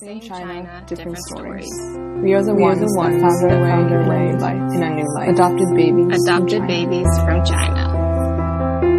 [0.00, 1.66] Same China, China, different, different stories.
[1.66, 2.22] stories.
[2.24, 4.38] We are the We are ones, the that ones that way, found their way in
[4.38, 5.28] life, in a new life.
[5.28, 6.22] Adopted babies.
[6.24, 6.66] Adopted China.
[6.66, 8.90] babies from China.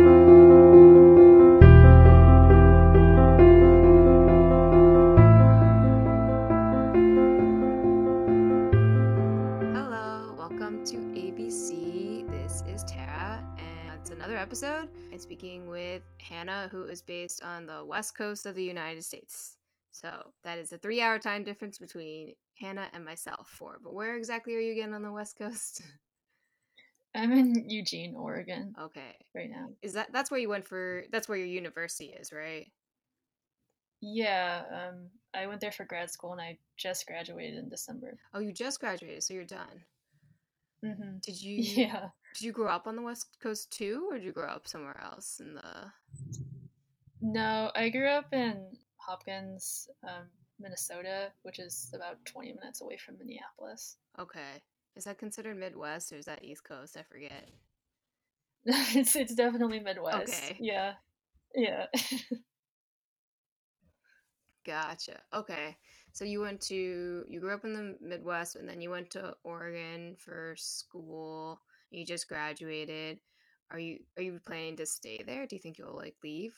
[9.74, 12.30] Hello, welcome to ABC.
[12.30, 14.90] This is Tara, and it's another episode.
[15.12, 19.58] I'm speaking with Hannah, who is based on the west coast of the United States.
[20.02, 23.48] So that is a three hour time difference between Hannah and myself.
[23.50, 25.82] For but where exactly are you again on the west coast?
[27.16, 29.70] I'm in Eugene, Oregon Okay, right now.
[29.82, 31.04] is that that's where you went for?
[31.12, 32.72] That's where your university is, right?
[34.00, 38.18] Yeah, um, I went there for grad school and I just graduated in December.
[38.34, 39.84] Oh, you just graduated, so you're done.
[40.84, 41.18] Mm-hmm.
[41.22, 41.58] Did you?
[41.58, 42.08] Yeah.
[42.34, 45.00] Did you grow up on the west coast too, or did you grow up somewhere
[45.04, 45.92] else in the?
[47.22, 48.66] No, I grew up in
[49.06, 50.28] Hopkins, um,
[50.60, 53.98] Minnesota, which is about 20 minutes away from Minneapolis.
[54.20, 54.62] Okay,
[54.96, 56.98] is that considered Midwest or is that East Coast?
[56.98, 57.50] I forget.
[58.66, 60.30] it's it's definitely Midwest.
[60.30, 60.58] Okay.
[60.60, 60.94] Yeah.
[61.56, 61.88] Yeah.
[64.66, 65.20] Gotcha.
[65.34, 65.76] Okay.
[66.14, 69.34] So you went to you grew up in the Midwest and then you went to
[69.44, 71.62] Oregon for school.
[71.90, 73.20] You just graduated.
[73.72, 75.48] Are you are you planning to stay there?
[75.48, 76.54] Do you think you'll like leave?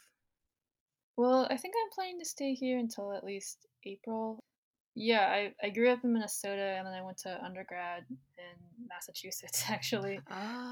[1.17, 4.39] Well, I think I'm planning to stay here until at least April.
[4.95, 9.63] Yeah, I, I grew up in Minnesota and then I went to undergrad in Massachusetts
[9.69, 10.19] actually.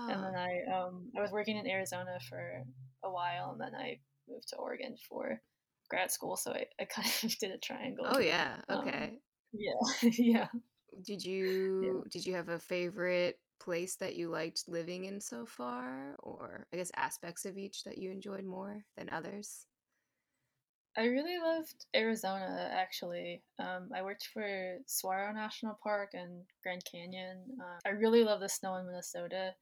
[0.10, 2.64] And then I um I was working in Arizona for
[3.04, 5.42] a while, and then I moved to Oregon for
[5.90, 6.38] grad school.
[6.38, 8.06] So I, I kind of did a triangle.
[8.08, 8.58] Oh yeah.
[8.70, 9.20] Um, Okay.
[9.54, 9.74] Yeah,
[10.18, 10.48] yeah.
[11.06, 16.16] Did you did you have a favorite place that you liked living in so far
[16.20, 19.66] or I guess aspects of each that you enjoyed more than others?
[20.98, 23.42] I really loved Arizona actually.
[23.60, 27.40] Um, I worked for Saguaro National Park and Grand Canyon.
[27.60, 29.54] Uh, I really love the snow in Minnesota,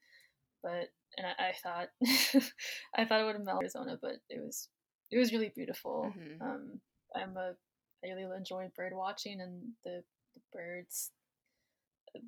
[0.63, 1.89] but and I, I thought
[2.95, 4.69] I thought it would melt Arizona, but it was
[5.11, 6.13] it was really beautiful.
[6.17, 6.41] Mhm.
[6.41, 6.81] Um,
[7.15, 7.53] I'm a
[8.03, 10.03] I really enjoyed bird watching and the,
[10.35, 11.11] the birds.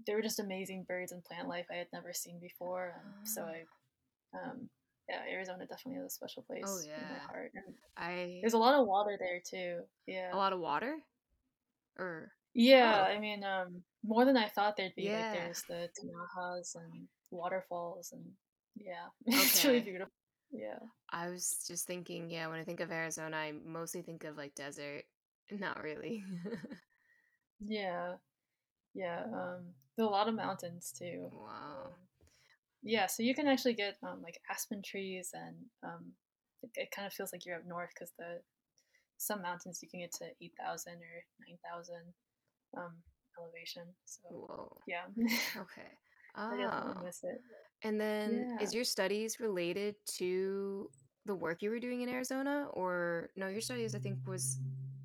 [0.05, 2.93] They were just amazing birds and plant life I had never seen before.
[3.19, 3.63] And so I,
[4.37, 4.69] um,
[5.11, 7.51] yeah, Arizona definitely has a special place Oh, in my heart.
[7.55, 9.81] And I there's a lot of water there too.
[10.07, 10.33] Yeah.
[10.33, 10.97] a lot of water?
[11.99, 13.11] Or Yeah, Oh.
[13.11, 15.03] I mean, um, more than I thought there'd be.
[15.03, 15.31] Yeah.
[15.31, 18.23] Like there's the tinajas and waterfalls and
[18.75, 20.13] yeah, it's really beautiful.
[20.51, 20.79] Yeah.
[21.11, 24.55] I was just thinking, yeah, when I think of Arizona, I mostly think of like
[24.55, 25.03] desert.
[25.51, 26.23] Not really.
[27.59, 28.13] Yeah.
[28.93, 29.23] Yeah.
[29.25, 31.29] Um, there are a lot of mountains too.
[31.33, 31.83] wow.
[31.85, 31.91] Um,
[32.83, 36.11] yeah, so you can actually get um, like aspen trees, and um,
[36.63, 38.41] it, it kind of feels like you're up north because the
[39.17, 42.03] some mountains you can get to eight thousand or nine thousand
[42.77, 42.93] um,
[43.39, 43.83] elevation.
[44.05, 44.77] So Whoa.
[44.87, 45.03] yeah,
[45.57, 45.89] Okay.
[46.35, 47.05] I definitely Oh.
[47.05, 47.41] miss it.
[47.83, 50.89] And then is your studies related to
[51.25, 54.59] the work you were doing in Arizona or no, your studies I think was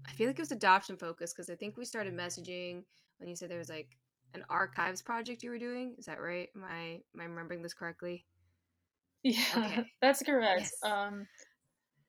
[0.07, 2.85] I feel like it was adoption focused because I think we started messaging
[3.19, 3.97] when you said there was like
[4.37, 5.95] an archives project you were doing.
[5.99, 6.49] Is that right?
[6.55, 8.25] Am I am I remembering this correctly?
[9.23, 9.85] Yeah, Okay.
[10.03, 10.61] that's correct.
[10.61, 10.73] Yes.
[10.83, 11.27] Um,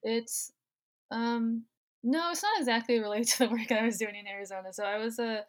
[0.02, 0.52] it's
[1.10, 1.64] um,
[2.04, 4.72] no, it's not exactly related to the work I was doing in Arizona.
[4.72, 5.44] So I was a,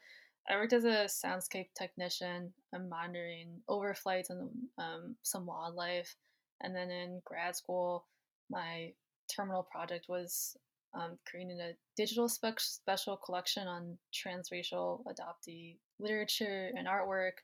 [0.50, 2.52] I worked as a soundscape technician.
[2.74, 6.16] I'm monitoring overflights and um, some wildlife,
[6.62, 8.06] and then in grad school,
[8.50, 8.94] my
[9.34, 10.58] terminal project was
[10.94, 17.44] um, creating a digital spec- special collection on transracial adoptee literature and artwork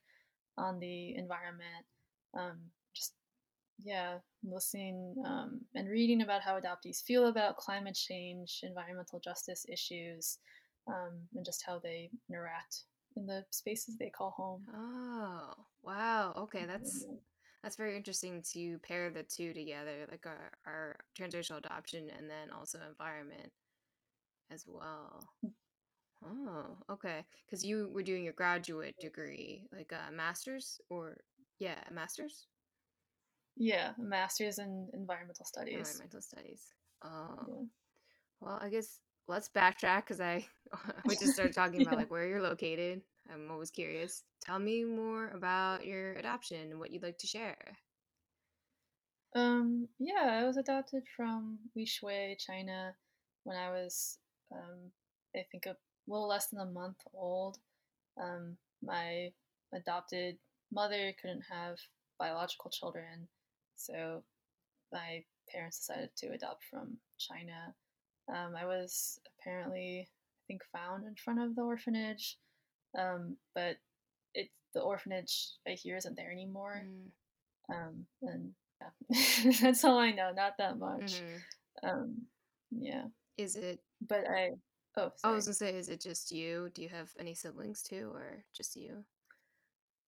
[0.57, 1.85] on the environment.
[2.38, 2.57] Um,
[2.95, 3.13] just
[3.83, 10.39] yeah, listening um, and reading about how adoptees feel about climate change, environmental justice issues,
[10.88, 12.83] um, and just how they interact
[13.17, 14.63] in the spaces they call home.
[14.73, 16.33] Oh, wow.
[16.38, 17.06] Okay, that's
[17.66, 22.30] that's very interesting to pair the two together, like uh, our, our transracial adoption and
[22.30, 23.52] then also environment
[24.51, 25.28] as well.
[25.44, 25.54] Mm.
[26.24, 27.25] Oh, okay.
[27.45, 31.18] Because you were doing your graduate degree, like a master's, or
[31.60, 32.48] yeah, a master's
[33.57, 36.01] Yeah, a master's in environmental studies.
[36.01, 36.74] environmental studies.
[37.04, 37.63] Oh, Yeah.
[38.42, 40.45] well, I guess let's backtrack because I
[41.06, 42.01] we just started talking about Yeah.
[42.01, 43.04] like where you're located.
[43.31, 44.24] I'm always curious.
[44.42, 47.77] Tell me more about your adoption and what you'd like to share.
[49.36, 52.94] Um, yeah, I was adopted from Wishui, China,
[53.44, 54.18] when I was,
[54.54, 54.92] um,
[55.36, 55.75] I think, a
[56.07, 57.57] little less than a month old.
[58.22, 59.31] Um, my
[59.74, 60.38] adopted
[60.72, 61.77] mother couldn't have
[62.18, 63.27] biological children,
[63.75, 64.24] so
[64.94, 67.74] my parents decided to adopt from China.
[68.30, 72.38] Um, I was apparently, I think found in front of the orphanage,
[72.97, 73.77] um, but
[74.33, 76.83] it the orphanage I hear isn't there anymore.
[76.86, 77.75] Mm.
[77.75, 78.51] Um, and
[78.81, 80.31] yeah, that's all I know.
[80.36, 81.13] Not that much.
[81.81, 82.15] hmm Um,
[82.71, 83.06] yeah,
[83.38, 83.80] Is it?
[84.01, 84.51] but I
[84.97, 86.69] oh I was gonna say, is it just you?
[86.74, 89.03] Do you have any siblings too, or just you?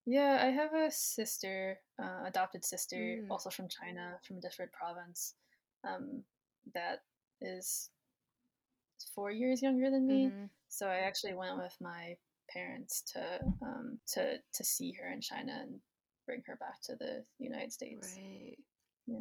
[0.05, 3.29] Yeah, I have a sister, uh, adopted sister, Mm.
[3.29, 5.35] also from China, from a different province,
[5.83, 6.23] um,
[6.73, 7.03] that
[7.41, 7.89] is
[9.13, 10.29] four years younger than me.
[10.29, 12.17] hmm So I actually went with my
[12.53, 15.79] parents to um, to to see her in China and
[16.25, 18.15] bring her back to the United States.
[18.17, 18.57] Right.
[19.07, 19.17] Yeah.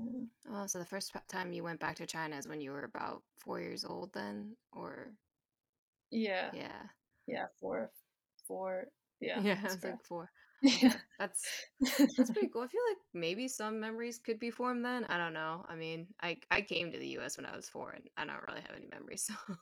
[0.50, 3.23] Oh, so the first time you went back to China is when you were about
[3.38, 5.12] four years old, then, or
[6.11, 6.50] Yeah.
[6.52, 6.82] yeah,
[7.26, 7.46] Yeah.
[7.61, 7.90] Four.
[8.46, 8.87] Four.
[9.20, 9.40] Yeah.
[9.40, 10.31] yeah, it's like four.
[10.62, 10.94] Yeah.
[11.19, 11.44] That's
[12.17, 12.62] that's pretty cool.
[12.62, 15.05] I feel like maybe some memories could be formed then.
[15.05, 15.64] I don't know.
[15.69, 17.37] I mean, I I came to the U.S.
[17.37, 19.55] when I was four, and I don't really have any memories, so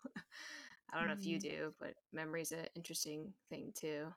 [0.92, 1.42] I don't know if you Mm.
[1.42, 1.74] do.
[1.80, 4.12] But memory's an interesting thing too.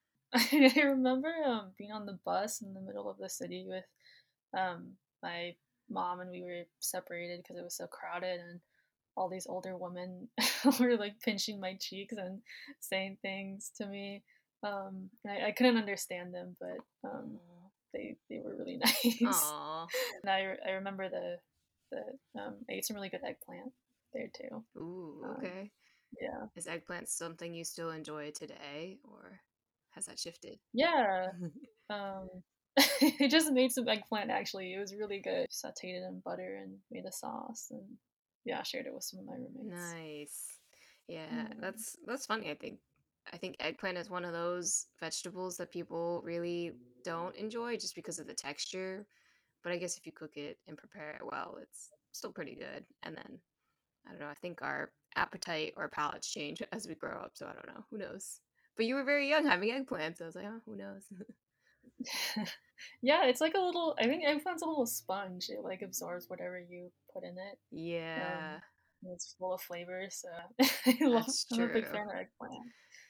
[0.34, 3.84] I remember um, being on the bus in the middle of the city with
[4.56, 4.92] um,
[5.22, 5.54] my
[5.88, 8.60] mom, and we were separated because it was so crowded, and
[9.16, 10.28] all these older women
[10.80, 12.40] were like pinching my cheeks and
[12.80, 14.22] saying things to me.
[14.62, 17.38] Um, and I, I couldn't understand them, but um,
[17.94, 19.22] they they were really nice.
[19.24, 19.86] Aw.
[20.22, 21.36] And I, I remember the
[21.90, 23.72] the um, I ate some really good eggplant
[24.12, 24.62] there too.
[24.76, 25.70] Ooh, Um, okay.
[26.20, 29.40] Yeah, Is eggplant something you still enjoy today, or
[29.90, 30.58] has that shifted?
[30.72, 31.28] yeah.
[31.90, 32.28] Um,
[32.78, 34.74] I just made some eggplant actually.
[34.74, 35.48] It was really good.
[35.50, 37.96] Sauteed it in butter and made a sauce, and
[38.44, 39.96] yeah, shared it with some of my roommates.
[39.96, 40.58] Nice.
[41.08, 41.54] Yeah, Yeah.
[41.60, 42.50] that's that's funny.
[42.50, 42.80] I think
[43.32, 46.72] I think eggplant is one of those vegetables that people really
[47.04, 49.06] don't enjoy just because of the texture.
[49.62, 52.84] But I guess if you cook it and prepare it well, it's still pretty good.
[53.02, 53.40] And then
[54.06, 57.46] I don't know, I think our appetite or palates change as we grow up, so
[57.46, 57.84] I don't know.
[57.90, 58.40] Who knows?
[58.76, 60.18] But you were very young having eggplants.
[60.18, 61.02] So I was like, oh, who knows?
[63.02, 63.96] yeah, it's like a little.
[63.98, 65.48] I think eggplant's a little sponge.
[65.48, 67.58] It like absorbs whatever you put in it.
[67.72, 68.54] Um, yeah.
[69.02, 70.22] and It's full of flavors.
[70.22, 71.26] So I love.
[71.26, 71.92] That's I'm a big true.
[71.92, 72.66] fan of eggplant.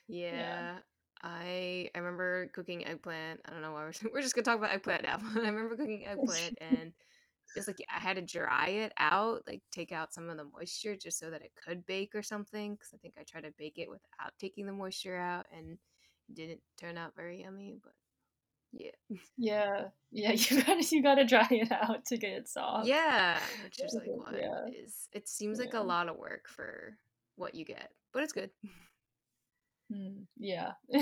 [0.09, 0.79] Yeah.
[1.23, 3.41] I I remember cooking eggplant.
[3.45, 5.19] I don't know why we're, we're just gonna talk about eggplant now.
[5.35, 6.93] I remember cooking eggplant and
[7.57, 10.97] it's like I had to dry it out, like take out some of the moisture
[10.97, 12.75] just so that it could bake or something.
[12.75, 15.79] Because I think I tried to bake it without taking the moisture out and
[16.29, 17.77] it didn't turn out very yummy.
[17.83, 17.93] But
[18.73, 18.91] yeah,
[19.37, 20.33] Yeah, yeah.
[20.37, 22.87] You gotta you gotta dry it out to get it soft.
[22.89, 24.67] yeah, which is like what Yeah.
[24.67, 26.97] is it seems like a lot of work for
[27.37, 28.51] what you get, but it's good.
[29.93, 30.73] Mm, yeah.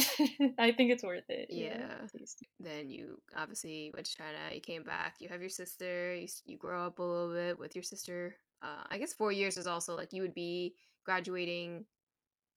[0.59, 1.49] I think it's worth it.
[1.51, 1.89] Yeah.
[2.17, 2.49] tasty.
[2.61, 4.39] then you obviously went to China.
[4.55, 5.17] You came back.
[5.21, 6.15] You have your sister.
[6.15, 8.37] You, you grow up a little bit with your sister.
[8.63, 10.75] Uh, I guess four years is also like you would be
[11.05, 11.85] graduating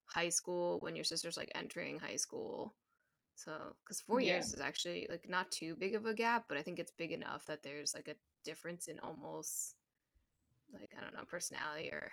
[0.06, 2.74] high school when your sister's like entering high school.
[3.34, 3.52] So,
[3.84, 4.34] because four Yeah.
[4.34, 7.12] years is actually like not too big of a gap, but I think it's big
[7.12, 9.74] enough that there's like a difference in almost
[10.72, 12.12] like I don't know personality or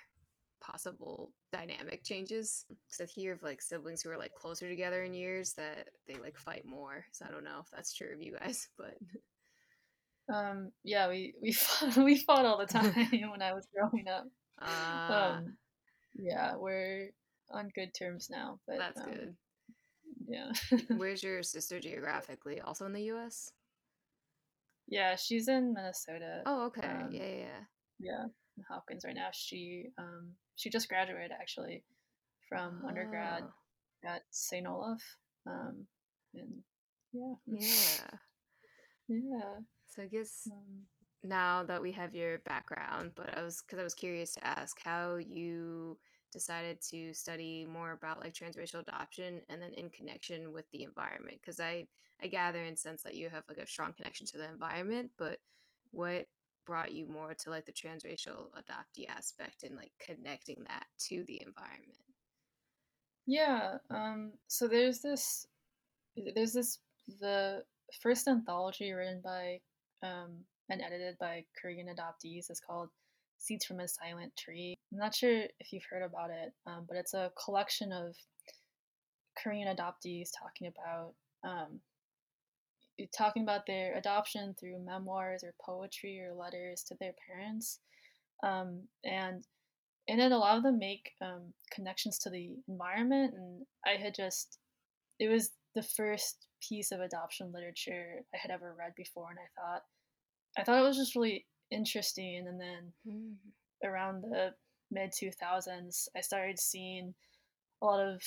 [0.62, 2.66] possible dynamic changes.
[2.70, 6.16] Because I hear of like siblings who are like closer together in years that they
[6.18, 7.06] like fight more.
[7.12, 8.98] So I don't know if that's true of you guys, but
[10.34, 12.94] Um, yeah, we we fought, we fought all the time
[13.32, 14.26] when I was growing up.
[14.62, 15.58] uh, Um,
[16.16, 17.12] yeah, we're
[17.52, 18.60] on good terms now.
[18.68, 19.36] But that's um, good.
[20.28, 20.52] Yeah,
[20.98, 22.60] Where's your sister geographically?
[22.60, 23.52] Also in the U.S.
[24.88, 25.16] yeah.
[25.16, 26.42] She's in Minnesota.
[26.46, 26.88] Oh, okay.
[26.88, 27.60] Um, yeah, yeah,
[28.00, 28.26] yeah.
[28.70, 29.30] Hopkins right now.
[29.34, 31.84] She um she just graduated actually
[32.50, 34.68] from undergrad Oh, at St.
[34.68, 35.02] Olaf.
[35.46, 35.86] Um,
[36.34, 36.64] and
[37.14, 38.18] yeah, Yeah.
[39.08, 39.60] yeah.
[39.88, 40.86] So I guess Um,
[41.24, 44.80] now that we have your background, but I was because I was curious to ask
[44.84, 45.98] how you
[46.32, 51.40] decided to study more about like transracial adoption and then in connection with the environment
[51.42, 51.88] because I
[52.22, 55.40] I gather and sense that you have like a strong connection to the environment, but
[55.92, 56.28] what
[56.68, 61.42] brought you more to like the transracial adoptee aspect and like connecting that to the
[61.46, 61.98] environment?
[63.26, 63.78] Yeah.
[63.90, 65.48] Um, so there's this,
[66.36, 66.80] there's this,
[67.20, 67.64] the
[68.02, 69.60] first anthology written by
[70.04, 72.90] um, and edited by Korean adoptees is called
[73.38, 74.76] Seeds from a Silent Tree.
[74.92, 78.16] I'm not sure if you've heard about it, um, but it's a collection of
[79.42, 81.80] Korean adoptees talking about um,
[83.16, 87.80] talking about their adoption through memoirs or poetry or letters to their parents.
[88.44, 89.44] Um, and
[90.08, 93.34] in it, a lot of them make um, connections to the environment.
[93.36, 94.58] And I had just,
[95.20, 99.30] it was the first piece of adoption literature I had ever read before.
[99.30, 99.82] And I thought,
[100.58, 102.46] I thought it was just really interesting.
[102.48, 103.36] And then Mm.
[103.84, 104.56] around the
[104.90, 107.14] mid 2000s, I started seeing
[107.82, 108.22] a lot of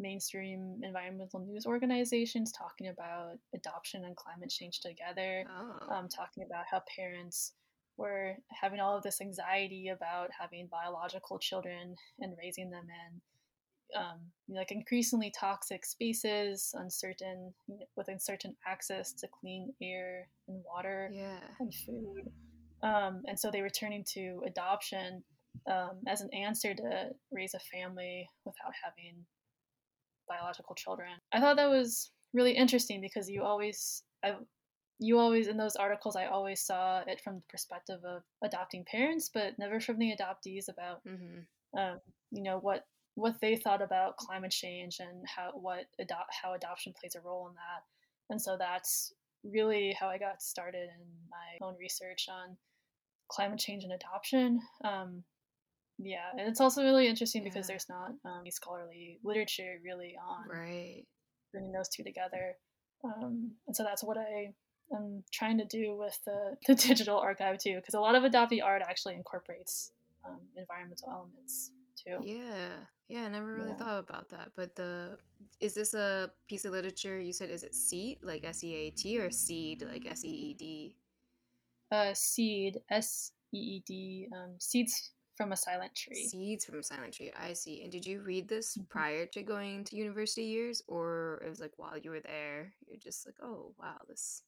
[0.00, 5.94] mainstream environmental news organizations talking about adoption and climate change together, Oh.
[5.94, 7.52] um, talking about how parents
[7.96, 13.20] were having all of this anxiety about having biological children and raising them in
[14.00, 17.52] um, like increasingly toxic spaces, uncertain
[17.96, 21.40] with uncertain access to clean air and water Yeah.
[21.58, 22.32] and food.
[22.82, 25.22] Um, and so they were turning to adoption
[25.66, 29.26] um, as an answer to raise a family without having
[30.30, 31.10] biological children.
[31.32, 34.34] I thought that was really interesting because you always, I,
[34.98, 39.30] you always in those articles, I always saw it from the perspective of adopting parents,
[39.32, 41.78] but never from the adoptees about, Mm-hmm.
[41.78, 41.98] um,
[42.30, 46.94] you know, what what they thought about climate change and how what adopt how adoption
[46.98, 47.82] plays a role in that.
[48.30, 52.56] And so that's really how I got started in my own research on
[53.28, 54.60] climate change and adoption.
[54.84, 55.24] Um,
[56.02, 60.48] yeah, and it's also really interesting because there's not um, any scholarly literature really on
[60.48, 61.04] Right.
[61.52, 62.54] bringing those two together.
[63.04, 64.52] Um, and so that's what I
[64.94, 68.62] am trying to do with the, the digital archive too, because a lot of adoptee
[68.62, 69.92] art actually incorporates
[70.26, 72.18] um, environmental elements too.
[72.22, 72.70] Yeah.
[73.08, 73.76] Yeah, I never really Yeah.
[73.76, 74.52] thought about that.
[74.54, 75.18] But the
[75.58, 78.90] is this a piece of literature you said is it seed like S E A
[78.90, 80.96] T or seed like S E E D?
[81.90, 86.28] Uh, seed, S E E D, um, seeds from a silent tree.
[86.28, 87.32] Seeds from a Silent Tree.
[87.34, 87.82] I see.
[87.82, 88.86] And did you read this Mhm.
[88.90, 92.98] prior to going to university years or it was like while you were there, you're
[92.98, 94.42] just like, "Oh, wow, this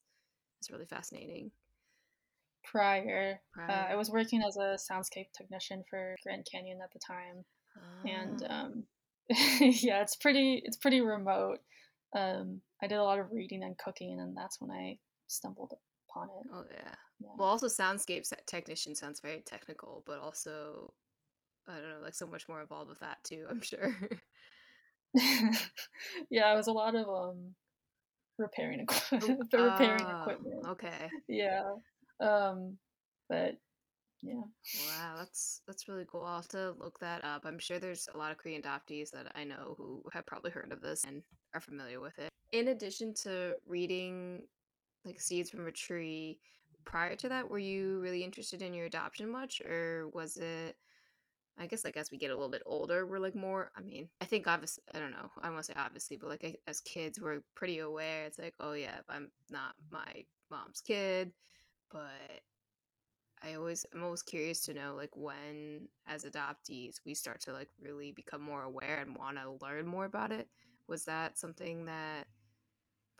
[0.60, 1.50] is really fascinating."
[2.64, 7.44] Prior, uh, I was working as a soundscape technician for Grand Canyon at the time,
[8.04, 8.48] and Ah.
[8.48, 8.86] um,
[9.28, 11.60] yeah, it's pretty it's pretty remote.
[12.14, 15.72] Um, I did a lot of reading and cooking, and that's when I stumbled
[16.12, 16.46] upon it.
[16.52, 16.94] Oh yeah.
[17.20, 17.28] Yeah.
[17.36, 20.92] Well, also soundscape technician sounds very technical, but also
[21.68, 23.46] I don't know, like so much more involved with that too.
[23.50, 23.94] I'm sure.
[26.30, 27.54] yeah, it was a lot of um
[28.38, 30.66] repairing equipment, the repairing Oh, equipment.
[30.70, 31.10] okay.
[31.28, 31.62] Yeah,
[32.20, 32.78] um,
[33.28, 33.56] but
[34.22, 34.40] yeah,
[34.74, 36.24] Wow, that's that's really cool.
[36.24, 37.42] I'll have to look that up.
[37.44, 40.72] I'm sure there's a lot of Korean adoptees that I know who have probably heard
[40.72, 41.22] of this and
[41.54, 42.30] are familiar with it.
[42.52, 44.42] In addition to reading
[45.04, 46.38] like seeds from a tree,
[46.84, 50.76] prior to that, were you really interested in your adoption much, or was it?
[51.58, 53.70] I guess like as we get a little bit older, we're like more.
[53.76, 55.30] I mean, I think obviously, I don't know.
[55.42, 58.24] I want to say obviously, but like as kids, we're pretty aware.
[58.24, 61.30] It's like, oh yeah, I'm not my mom's kid,
[61.90, 62.40] but
[63.44, 67.68] I always I'm always curious to know like when as adoptees we start to like
[67.80, 70.48] really become more aware and want to learn more about it.
[70.88, 72.28] Was that something that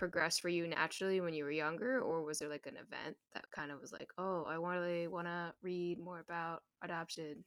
[0.02, 3.44] progressed for you naturally when you were younger or was there like an event that
[3.54, 7.44] kind of was like, "Oh, I really want to read more about adoption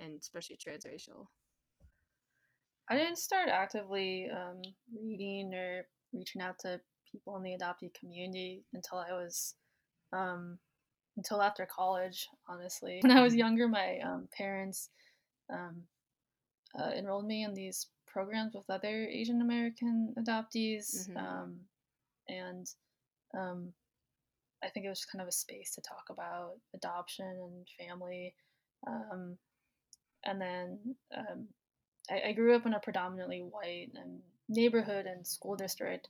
[0.00, 1.26] and especially transracial."
[2.90, 4.60] I didn't start actively um,
[4.92, 6.80] reading or reaching out to
[7.12, 9.54] people in the adoptee community until I was
[10.12, 10.58] um,
[11.16, 12.26] until after college.
[12.48, 14.90] Honestly, when I was younger, my um, parents
[15.48, 15.84] um,
[16.76, 17.86] uh, enrolled me in these
[18.18, 21.16] programs with other Asian American adoptees, Mhm.
[21.16, 21.68] um,
[22.28, 22.66] and
[23.32, 23.72] um,
[24.60, 28.34] I think it was kind of a space to talk about adoption and family.
[28.88, 29.38] Um,
[30.24, 31.48] and then um,
[32.10, 33.92] I, I grew up in a predominantly white
[34.48, 36.08] neighborhood and school district,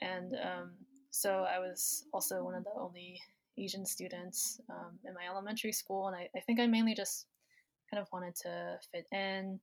[0.00, 0.72] and um,
[1.10, 3.20] so I was also one of the only
[3.56, 7.26] Asian students um, in my elementary school, and I, I think I mainly just
[7.88, 9.60] kind of wanted to fit in.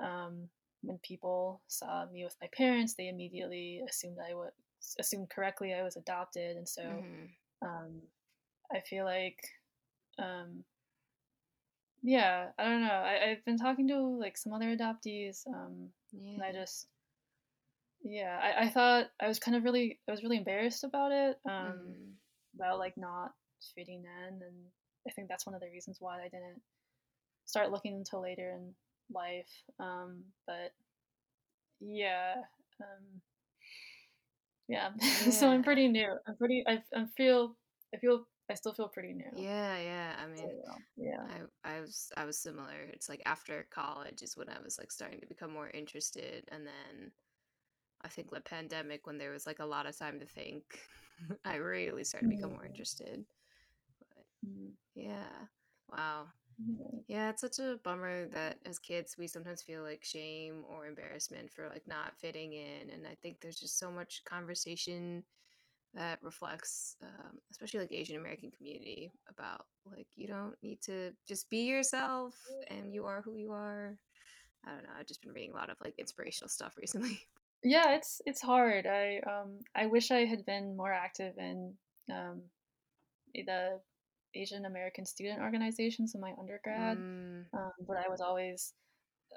[0.00, 0.48] Um,
[0.86, 4.52] when people saw me with my parents, they immediately assumed I was
[4.98, 7.28] assumed correctly I was adopted, and so Mhm.
[7.62, 8.02] um,
[8.72, 9.38] I feel like
[10.18, 10.64] um,
[12.02, 12.88] yeah, I don't know.
[12.88, 16.88] I, I've been talking to like some other adoptees, um, and I just
[18.02, 21.40] yeah, I, I thought I was kind of really I was really embarrassed about it,
[21.46, 22.14] um, Mhm.
[22.54, 23.34] about like not
[23.74, 24.56] fitting in, and
[25.08, 26.62] I think that's one of the reasons why I didn't
[27.46, 28.74] start looking until later in
[29.12, 29.50] life.
[29.78, 30.72] Um, but
[31.80, 32.34] yeah,
[32.80, 33.20] um,
[34.68, 34.90] yeah.
[35.30, 36.14] so I'm pretty new.
[36.26, 36.64] I'm pretty.
[36.66, 37.56] I, I feel.
[37.94, 38.26] I feel.
[38.50, 39.30] I still feel pretty new.
[39.32, 40.12] Yeah, yeah.
[40.22, 41.26] I mean, So, yeah.
[41.28, 42.74] I I was I was similar.
[42.92, 46.66] It's like after college is when I was like starting to become more interested, and
[46.66, 47.12] then
[48.02, 50.64] I think the pandemic when there was like a lot of time to think,
[51.44, 53.24] I really started to become more Mm, interested.
[54.00, 55.46] But mm, yeah,
[55.90, 56.26] wow,
[56.58, 56.98] yeah.
[57.08, 61.50] yeah, it's such a bummer that as kids we sometimes feel like shame or embarrassment
[61.50, 65.22] for like not fitting in, and I think there's just so much conversation
[65.94, 71.48] that reflects, um, especially like Asian American community, about like you don't need to just
[71.50, 72.34] be yourself
[72.68, 73.96] and you are who you are.
[74.64, 74.90] I don't know.
[74.98, 77.20] I've just been reading a lot of like inspirational stuff recently.
[77.64, 78.86] Yeah, it's it's hard.
[78.86, 81.72] I um I wish I had been more active in
[82.12, 82.42] um
[83.34, 83.80] the
[84.34, 88.74] Asian American student organizations in my undergrad, Mm, um, but I was always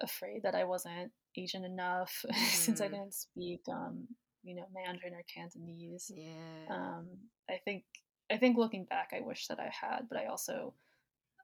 [0.01, 2.91] afraid that I wasn't Asian enough since I mhm.
[2.91, 4.07] didn't speak um
[4.43, 6.11] you know Mandarin or Cantonese.
[6.15, 6.65] Yeah.
[6.69, 7.07] Um,
[7.49, 7.83] I think
[8.31, 10.73] I think looking back, I wish that I had, but I also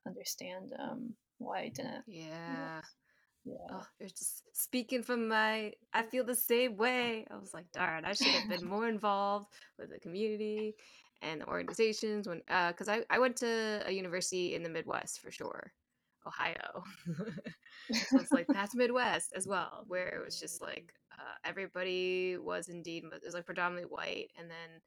[0.08, 2.04] understand um why I didn't.
[2.08, 2.82] Yeah.
[3.44, 3.58] Yeah.
[3.72, 5.74] Oh, you're just speaking from my.
[5.94, 7.28] I feel the same way.
[7.30, 9.48] I was like, darn, I should have been more involved
[9.78, 10.76] with the community
[11.22, 15.22] and the organizations when, uh, because I I went to a university in the Midwest
[15.22, 15.72] for sure,
[16.28, 16.84] Ohio.
[17.92, 22.70] so it's like that's Midwest as well, where it was just like uh, everybody was
[22.70, 24.82] indeed it was like predominantly white, and then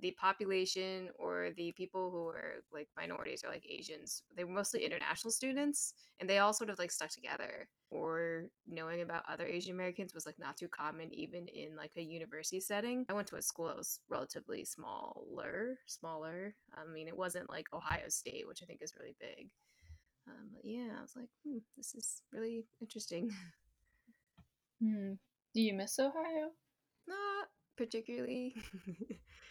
[0.00, 4.84] the population or the people who were like minorities or like Asians, they were mostly
[4.84, 7.68] international students and they all sort of like stuck together.
[7.90, 12.02] Or knowing about other Asian Americans was like not too common even in like a
[12.02, 13.06] university setting.
[13.08, 16.54] I went to a school that was relatively smaller, smaller.
[16.76, 19.48] I mean, it wasn't like Ohio State, which I think is really big.
[20.26, 23.30] Um, but yeah, I was like, hmm, this is really interesting.
[24.82, 25.14] Hmm.
[25.54, 26.50] Do you miss Ohio?
[27.06, 28.54] Not particularly.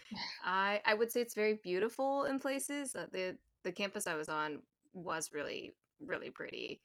[0.43, 2.96] I I would say it's very beautiful in places.
[2.96, 4.62] Uh, the the campus I was on
[4.93, 5.74] was really
[6.05, 6.82] really pretty.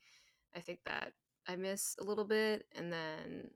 [0.57, 1.13] I think that
[1.49, 3.51] I miss a little bit, and then,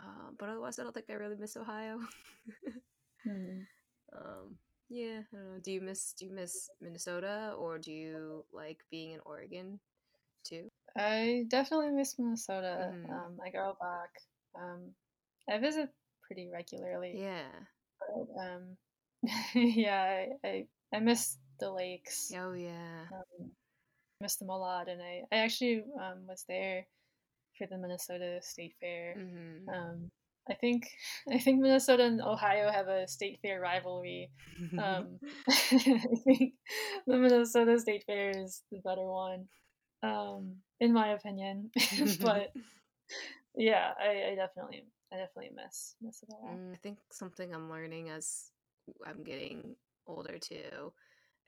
[0.00, 2.00] uh, but otherwise, I don't think I really miss Ohio.
[3.24, 3.64] Hmm.
[4.14, 4.56] um,
[4.90, 5.60] yeah, I don't know.
[5.62, 9.80] Do you miss Do you miss Minnesota, or do you like being in Oregon
[10.44, 10.68] too?
[10.96, 12.92] I definitely miss Minnesota.
[12.92, 14.10] hmm Um, I go back.
[14.54, 14.94] Um,
[15.48, 15.90] I visit
[16.22, 17.18] pretty regularly.
[17.18, 17.48] Yeah.
[18.00, 18.76] But, um,
[19.54, 22.32] yeah, I, I I miss the lakes.
[22.36, 23.06] Oh yeah.
[23.12, 23.50] Um,
[24.20, 26.86] miss them a lot, and I I actually um, was there
[27.58, 29.14] for the Minnesota State Fair.
[29.14, 30.10] hmm Um,
[30.50, 30.88] I think
[31.30, 34.30] I think Minnesota and Ohio have a state fair rivalry.
[34.76, 36.54] Um, I think
[37.06, 39.46] the Minnesota State Fair is the better one,
[40.02, 41.70] um, in my opinion.
[42.20, 42.52] but
[43.56, 46.56] yeah, I, I definitely I definitely miss miss it a lot.
[46.56, 48.50] Mm, I think something I'm learning as
[49.06, 50.92] I'm getting older too,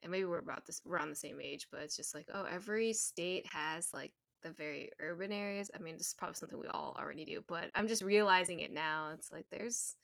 [0.03, 2.93] and maybe we're about this around the same age, but it's just like, oh, every
[2.93, 5.71] state has like the very urban areas.
[5.75, 8.73] I mean, this is probably something we all already do, but I'm just realizing it
[8.73, 9.11] now.
[9.15, 9.97] It's like there's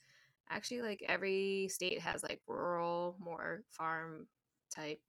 [0.50, 4.26] actually like every state has like rural, more farm
[4.74, 5.00] type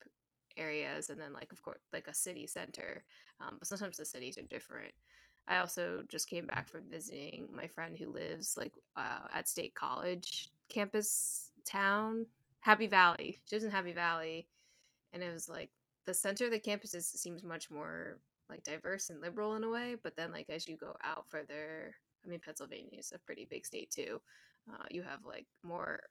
[0.57, 3.03] areas, and then like of course like a city center.
[3.41, 4.91] Um, but sometimes the cities are different.
[5.47, 9.75] I also just came back from visiting my friend who lives like uh, at State
[9.75, 12.25] College campus town,
[12.59, 13.39] Happy Valley.
[13.45, 14.47] She lives in Happy Valley,
[15.11, 15.69] and it was like
[16.05, 19.69] the center of the campus is, seems much more like diverse and liberal in a
[19.69, 19.95] way.
[20.01, 21.95] But then like as you go out further,
[22.25, 24.21] I mean Pennsylvania is a pretty big state too.
[24.71, 26.01] Uh, you have like more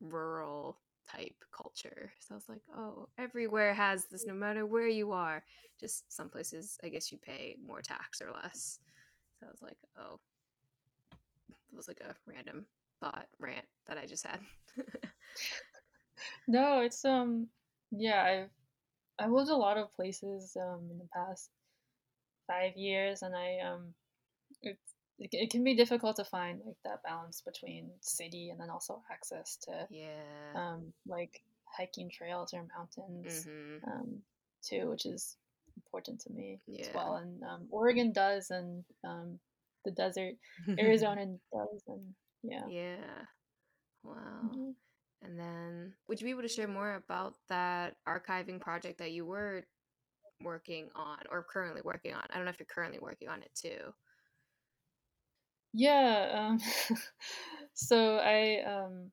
[0.00, 0.78] rural
[1.10, 2.12] type culture.
[2.20, 5.42] So I was like, oh, everywhere has this, no matter where you are.
[5.78, 8.78] Just some places, I guess you pay more tax or less.
[9.40, 10.20] So I was like, oh,
[11.12, 12.66] it was like a random
[13.00, 14.40] thought rant that I just had.
[16.46, 17.48] No, it's um
[17.90, 18.50] yeah I've
[19.18, 21.50] I've lived a lot of places um in the past
[22.46, 23.94] five years, and I um
[24.62, 28.70] it's it, it can be difficult to find like that balance between city and then
[28.70, 30.54] also access to yeah.
[30.54, 31.40] um like
[31.78, 34.18] hiking trails or mountains hmm um
[34.62, 35.36] too, which is
[35.76, 36.94] important to me as Yeah.
[36.94, 37.16] well.
[37.16, 39.38] And um, Oregon does, and um
[39.84, 40.34] the desert,
[40.78, 42.66] Arizona does, and yeah.
[42.68, 43.24] yeah.
[44.02, 44.50] Wow.
[44.52, 44.74] Mhm.
[45.22, 49.24] And then, would you be able to share more about that archiving project that you
[49.24, 49.66] were
[50.42, 52.22] working on or currently working on?
[52.30, 53.94] I don't know if you're currently working on it too.
[55.72, 56.30] Yeah.
[56.34, 56.60] Um,
[57.74, 59.10] so I um,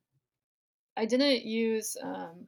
[0.98, 2.48] I didn't use um,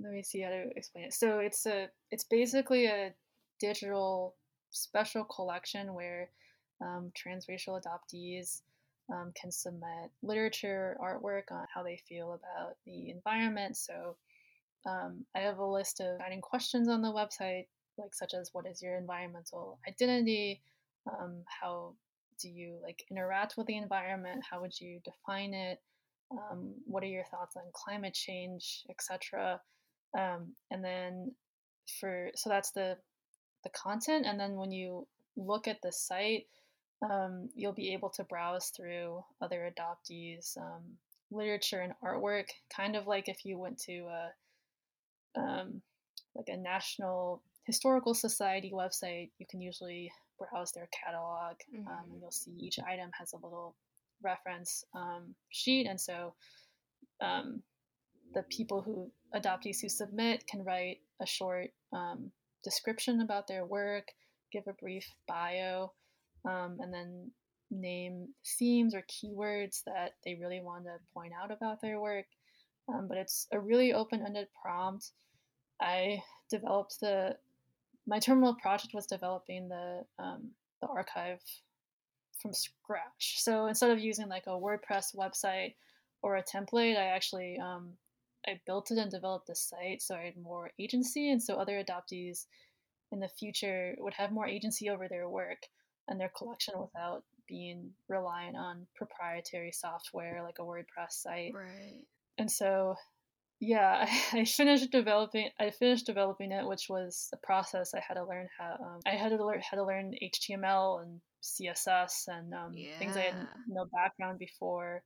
[0.00, 1.14] let me see how to explain it.
[1.14, 3.14] So it's a it's basically a
[3.60, 4.34] digital
[4.70, 6.30] special collection where
[6.80, 8.62] um, transracial adoptees
[9.12, 13.76] um, can submit literature, artwork on how they feel about the environment.
[13.76, 14.16] So
[14.86, 17.66] um, I have a list of guiding questions on the website,
[17.96, 20.62] like such as what is your environmental identity,
[21.10, 21.94] um, how
[22.40, 25.80] do you like interact with the environment, how would you define it,
[26.30, 29.60] um, what are your thoughts on climate change, etc.
[30.16, 31.32] Um, and then
[32.00, 32.96] for so that's the
[33.64, 36.46] the content, and then when you look at the site,
[37.02, 40.82] um, you'll be able to browse through other adoptees' um,
[41.30, 45.82] literature and artwork, kind of like if you went to a um,
[46.34, 51.86] like a National Historical Society website, you can usually browse their catalog, mm-hmm.
[51.86, 53.76] um, and you'll see each item has a little
[54.22, 56.34] reference um, sheet, and so
[57.20, 57.62] um,
[58.34, 62.30] the people who adoptees who submit can write a short um,
[62.64, 64.08] description about their work,
[64.52, 65.92] give a brief bio,
[66.44, 67.30] um, and then
[67.70, 72.26] name themes or keywords that they really want to point out about their work.
[72.88, 75.10] Um, but it's a really open-ended prompt.
[75.80, 77.36] I developed the
[78.06, 81.40] my terminal project was developing the um, the archive
[82.40, 83.36] from scratch.
[83.38, 85.74] So instead of using like a WordPress website
[86.22, 87.90] or a template, I actually um,
[88.46, 91.82] I built it and developed the site so I had more agency, and so other
[91.84, 92.46] adoptees
[93.12, 95.66] in the future would have more agency over their work
[96.08, 101.52] and their collection without being reliant on proprietary software like a WordPress site.
[101.54, 102.04] Right.
[102.36, 102.96] And so
[103.60, 105.48] yeah, I, finished developing.
[105.58, 107.94] I finished developing it, which was a process.
[107.94, 108.76] I had to learn how.
[108.80, 112.98] Um, I had to learn how to learn HTML and CSS and um, yeah.
[112.98, 115.02] things I had no background before.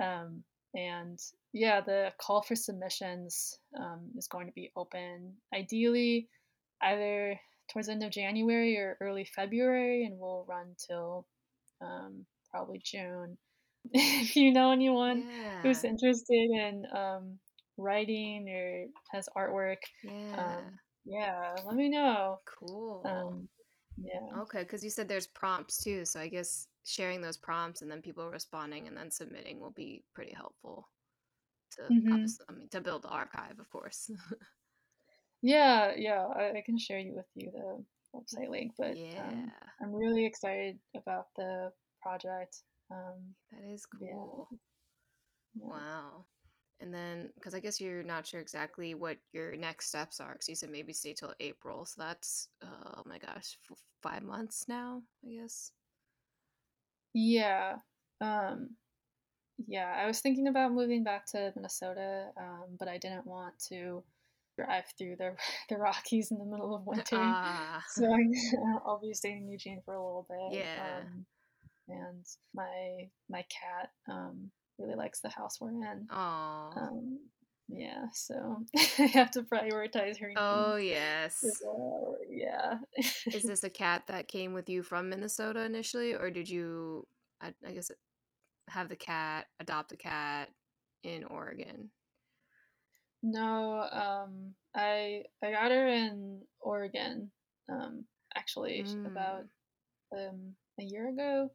[0.00, 0.42] Um,
[0.74, 1.18] and
[1.52, 6.28] yeah, the call for submissions um, is going to be open ideally
[6.82, 7.38] either
[7.70, 11.26] towards the end of January or early February, and we'll run till
[11.80, 13.36] um, probably June.
[13.92, 15.62] if you know anyone yeah.
[15.62, 17.38] who's interested in um,
[17.76, 22.38] writing or has artwork, yeah, um, yeah, let me know.
[22.58, 23.02] Cool.
[23.04, 23.48] Um,
[23.96, 24.40] yeah.
[24.42, 28.02] Okay, because you said there's prompts too, so I guess sharing those prompts and then
[28.02, 30.88] people responding and then submitting will be pretty helpful.
[31.72, 32.40] To Mhm.
[32.48, 34.10] I mean, to build the archive, of course.
[35.42, 37.84] Yeah, yeah, I, I can share you with you the
[38.16, 42.58] website link, but yeah, um, I'm really excited about the project.
[42.90, 44.12] Um, that is yeah.
[44.12, 44.48] cool.
[45.54, 45.68] yeah.
[45.68, 46.24] Wow.
[46.80, 50.48] And then, because I guess you're not sure exactly what your next steps are, because
[50.48, 51.84] you said maybe stay till April.
[51.84, 55.70] So that's, oh my gosh, f- five months now, I guess.
[57.14, 57.76] Yeah.
[58.20, 58.70] Um,
[59.66, 64.02] yeah, I was thinking about moving back to Minnesota, um, but I didn't want to
[64.58, 65.34] drive through the
[65.68, 67.16] the Rockies in the middle of winter.
[67.18, 68.04] Ah, So
[68.86, 70.58] I'll be staying in Eugene for a little bit.
[70.58, 71.00] Yeah.
[71.00, 71.26] Um,
[71.88, 76.06] and my my cat um, really likes the house we're in.
[76.10, 77.18] oh, Um,
[77.68, 78.58] yeah, so
[78.98, 80.32] I have to prioritize her.
[80.36, 81.42] oh yes.
[81.64, 82.16] well.
[82.30, 82.78] Yeah.
[83.26, 87.06] Is this a cat that came with you from Minnesota initially, or did you,
[87.40, 87.90] I, I guess,
[88.68, 90.48] have the cat adopt a cat
[91.02, 91.90] in Oregon?
[93.22, 97.30] No, um, I I got her in Oregon.
[97.68, 98.04] Um,
[98.34, 99.44] actually, sh- about
[100.14, 100.28] Mm.
[100.30, 101.50] um a year ago.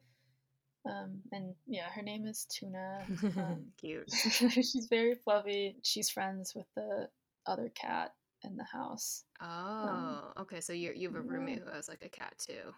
[0.84, 3.04] Um, and yeah, her name is Tuna.
[3.36, 4.10] Um, Cute.
[4.10, 5.76] she's very fluffy.
[5.82, 7.08] She's friends with the
[7.46, 9.24] other cat in the house.
[9.40, 10.60] Oh, okay.
[10.60, 12.72] So you you have a roommate who has like a cat too.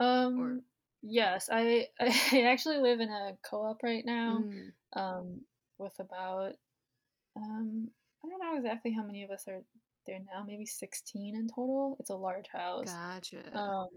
[0.00, 0.62] Um,
[1.02, 4.44] yes, I I actually live in a co-op right now.
[4.44, 4.72] Mm.
[4.96, 5.40] Um,
[5.78, 6.54] with about
[7.36, 7.88] um
[8.24, 9.60] I don't know exactly how many of us are
[10.06, 10.44] there now.
[10.46, 11.96] Maybe sixteen in total.
[12.00, 12.92] It's a large house.
[12.92, 13.56] Gotcha.
[13.56, 13.88] Um,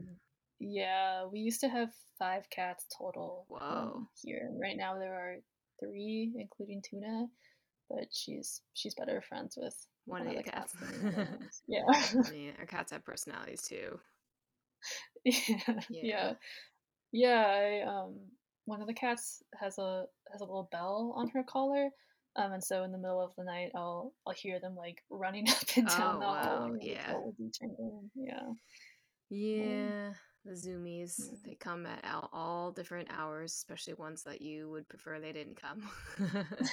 [0.60, 3.46] yeah, we used to have five cats total.
[3.50, 3.60] Whoa.
[3.60, 5.36] Um, here right now there are
[5.80, 7.28] three, including Tuna,
[7.90, 10.74] but she's she's better friends with One of the cats.
[10.74, 11.62] than the other ones.
[11.68, 11.84] yeah.
[11.88, 14.00] I mean, our cats have personalities too.
[15.24, 15.34] yeah,
[15.90, 16.02] Yeah.
[16.04, 16.34] yeah,
[17.12, 17.46] yeah.
[17.46, 18.16] I um,
[18.66, 21.90] one of the cats has a has a little bell on her collar,
[22.38, 25.50] um, and so in the middle of the night, I'll I'll hear them like running
[25.50, 27.06] up and down Oh, the wow, and the yeah.
[27.08, 28.12] bell will be tingling.
[28.16, 28.54] Yeah,
[29.30, 30.14] Yeah,
[30.46, 31.38] the zoomies, Yeah.
[31.44, 35.62] they come at all, all different hours, especially ones that you would prefer they didn't
[35.62, 35.90] come.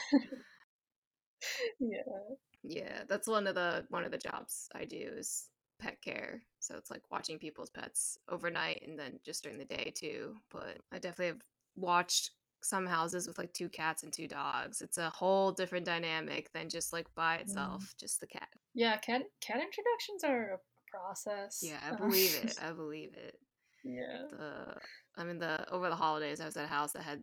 [1.81, 5.48] yeah, yeah, that's one of the one of the jobs I do is
[5.79, 6.42] pet care.
[6.61, 10.37] So it's like watching people's pets overnight and then just during the day too.
[10.50, 11.42] But I definitely have
[11.77, 12.31] watched
[12.64, 14.81] some houses with like two cats and two dogs.
[14.83, 18.48] It's a whole different dynamic than just like by itself, just the cat.
[18.74, 18.96] yeah.
[18.98, 20.59] Cat cat introductions are a
[20.90, 21.61] process.
[21.62, 22.57] Yeah, I Uh, believe it.
[22.62, 23.38] I believe it.
[23.85, 24.22] yeah.
[24.31, 24.77] the
[25.16, 27.22] I mean the over the holidays I was at a house that had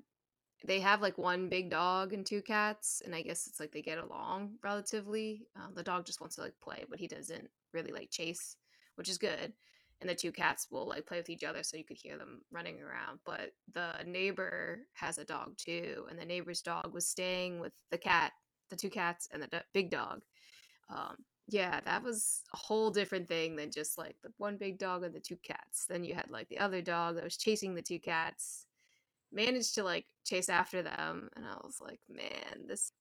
[0.63, 3.81] they have like one big dog and two cats and I guess it's like they
[3.81, 5.47] get along relatively.
[5.55, 8.55] Um, the dog just wants to like play, but he doesn't really like chase,
[8.95, 9.53] which is good.
[10.01, 12.41] And the two cats will like play with each other, so you could hear them
[12.51, 13.19] running around.
[13.23, 17.99] But the neighbor has a dog too, and the neighbor's dog was staying with the
[17.99, 18.31] cat,
[18.71, 20.21] the two cats, and the d- big dog.
[20.89, 25.03] Um, yeah, that was a whole different thing than just like the one big dog
[25.03, 25.85] and the two cats.
[25.87, 28.65] Then you had like the other dog that was chasing the two cats,
[29.31, 32.91] managed to like chase after them, and I was like, man, this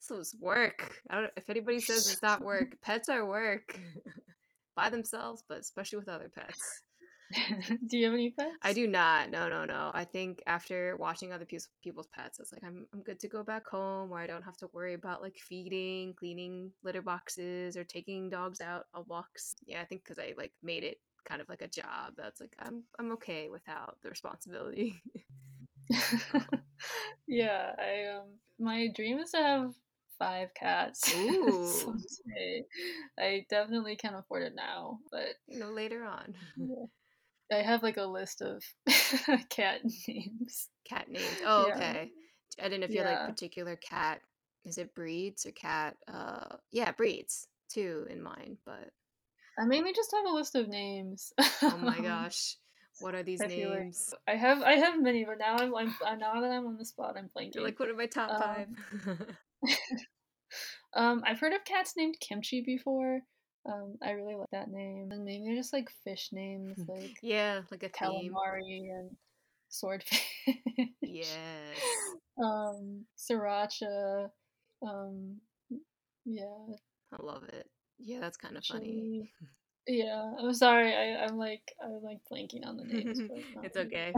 [0.00, 0.94] this was work.
[1.10, 3.78] I don't if anybody says it's not work, pets are work
[4.78, 6.82] by themselves, but especially with other pets.
[7.88, 8.54] do you have any pets?
[8.62, 9.28] I do not.
[9.28, 9.90] No, no, no.
[9.92, 13.42] I think after watching other people's people's pets, it's like I'm I'm good to go
[13.42, 17.82] back home where I don't have to worry about like feeding, cleaning litter boxes, or
[17.82, 19.56] taking dogs out on walks.
[19.66, 22.14] Yeah, I think because I like made it kind of like a job.
[22.16, 25.02] That's like I'm I'm okay without the responsibility.
[27.26, 28.28] yeah, I um
[28.60, 29.74] my dream is to have
[30.18, 31.12] five cats.
[31.16, 31.96] Ooh.
[33.18, 36.34] I definitely can't afford it now, but you know later on.
[37.52, 38.62] I have like a list of
[39.48, 40.68] cat names.
[40.88, 41.24] Cat names.
[41.46, 41.74] Oh, yeah.
[41.76, 42.10] okay.
[42.60, 43.08] I didn't know if you yeah.
[43.08, 44.20] had like particular cat.
[44.66, 45.96] Is it breeds or cat?
[46.12, 48.90] Uh, yeah, breeds too in mind, but
[49.58, 51.32] I mainly just have a list of names.
[51.62, 52.56] oh my gosh.
[53.00, 54.12] What are these I names?
[54.26, 56.84] Like I have I have many, but now I'm, I'm now that I'm on the
[56.84, 57.54] spot, I'm blanking.
[57.54, 59.36] You're like, what are my top um, five?
[60.94, 63.20] um, I've heard of cats named Kimchi before.
[63.66, 67.82] Um, I really like that name, and maybe just like fish names, like yeah, like
[67.82, 68.90] a calamari theme.
[68.90, 69.10] and
[69.68, 70.24] swordfish.
[71.02, 71.28] yes.
[72.40, 74.28] Um, sriracha.
[74.80, 75.38] Um,
[76.24, 76.44] yeah.
[77.12, 77.68] I love it.
[77.98, 79.32] Yeah, that's kind of funny.
[79.88, 80.94] Yeah, I'm sorry.
[80.94, 83.18] I, I'm like I'm like blanking on the names.
[83.62, 84.12] it's okay.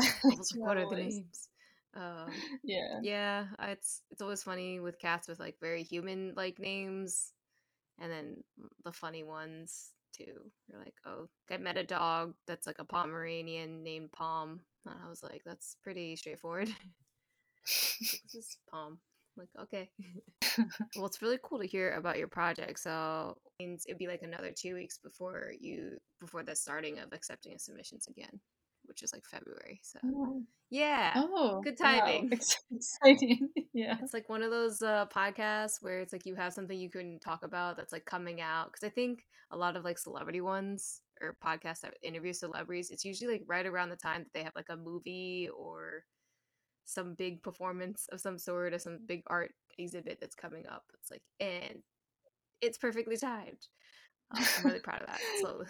[0.56, 1.48] what are the names?
[1.96, 2.30] Um,
[2.64, 3.46] yeah, yeah.
[3.60, 7.32] It's it's always funny with cats with like very human like names,
[7.98, 8.44] and then
[8.84, 10.50] the funny ones too.
[10.68, 14.60] You're like, oh, I met a dog that's like a Pomeranian named Palm.
[14.86, 16.68] And I was like, that's pretty straightforward.
[17.66, 18.98] this is Palm.
[19.36, 19.90] I'm like, okay.
[20.96, 22.80] well, it's really cool to hear about your project.
[22.80, 28.06] So it'd be like another two weeks before you before the starting of accepting submissions
[28.08, 28.40] again,
[28.90, 29.80] which is like February.
[29.82, 30.42] So oh.
[30.68, 32.30] yeah, oh, good timing.
[32.30, 32.38] Wow.
[32.72, 33.48] exciting.
[33.72, 36.90] yeah, it's like one of those uh, podcasts where it's like you have something you
[36.90, 40.40] can talk about that's like coming out because I think a lot of like celebrity
[40.40, 44.42] ones or podcasts that interview celebrities, it's usually like right around the time that they
[44.42, 46.04] have like a movie or
[46.84, 50.82] some big performance of some sort or some big art exhibit that's coming up.
[50.94, 51.82] It's like, and
[52.60, 53.68] it's perfectly timed.
[54.32, 55.20] I'm really proud of that.
[55.40, 55.64] So,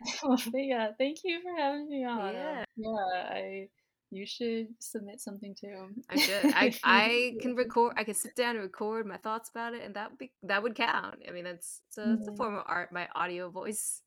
[0.24, 2.34] oh, yeah, thank you for having me on.
[2.34, 3.68] Yeah, yeah, I.
[4.10, 5.88] You should submit something too.
[6.08, 6.44] I should.
[6.54, 7.94] I I can record.
[7.96, 10.62] I can sit down and record my thoughts about it, and that would be that
[10.62, 11.16] would count.
[11.26, 12.14] I mean, that's a, mm-hmm.
[12.20, 12.92] it's a form of art.
[12.92, 14.02] My audio voice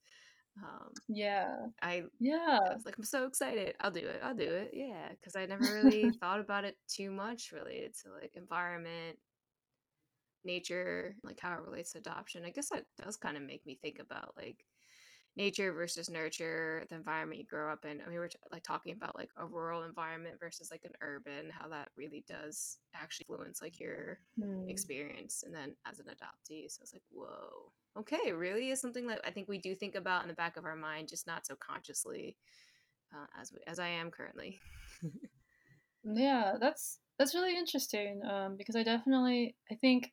[0.64, 1.48] um, yeah.
[1.82, 2.60] I yeah.
[2.70, 3.76] I was like, I'm so excited.
[3.80, 4.20] I'll do it.
[4.24, 4.72] I'll do it.
[4.74, 9.18] Yeah, because I never really thought about it too much related to like environment,
[10.44, 12.44] nature, like how it relates to adoption.
[12.46, 14.66] I guess that does kind of make me think about like
[15.38, 18.02] nature versus nurture, the environment you grow up in.
[18.02, 20.94] I mean, we are t- like talking about like a rural environment versus like an
[21.02, 24.70] urban, how that really does actually influence like your mm.
[24.70, 26.70] experience, and then as an adoptee.
[26.70, 30.24] So it's like, whoa, okay, really is something that I think we do think about
[30.24, 32.36] in the back of our mind, just not so consciously
[33.14, 34.60] uh, as we, as I am currently.
[36.04, 40.12] yeah, that's that's really interesting um, because I definitely I think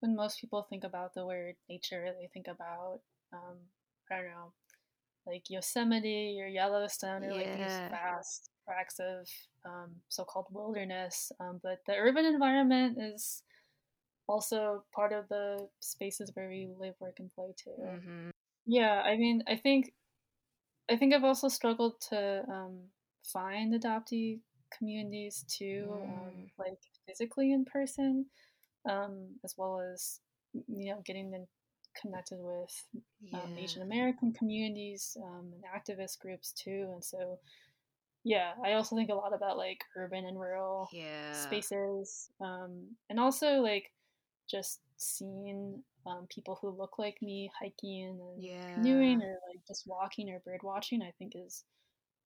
[0.00, 3.00] when most people think about the word nature, they think about
[3.32, 3.58] um,
[4.10, 4.52] I don't know,
[5.26, 7.36] like Yosemite or Yellowstone or yeah.
[7.36, 9.28] like these vast tracts of
[9.64, 11.32] um, so-called wilderness.
[11.40, 13.42] Um, but the urban environment is
[14.28, 17.70] also part of the spaces where we live, work, and play too.
[17.80, 18.30] Mm-hmm.
[18.66, 19.92] Yeah, I mean, I think,
[20.90, 22.78] I think I've also struggled to um,
[23.24, 24.40] find adoptee
[24.76, 26.04] communities too, um, mm.
[26.04, 28.26] um, like physically in person,
[28.88, 30.20] um, as well as
[30.68, 31.46] you know getting them
[32.00, 32.84] connected with
[33.34, 33.62] um, yeah.
[33.62, 37.38] Asian American communities um, and activist groups too, and so
[38.24, 41.32] yeah, I also think a lot about like urban and rural yeah.
[41.32, 43.92] spaces, um, and also like
[44.50, 48.74] just seeing um, people who look like me hiking and yeah.
[48.74, 51.64] canoeing or like just walking or bird watching, I think is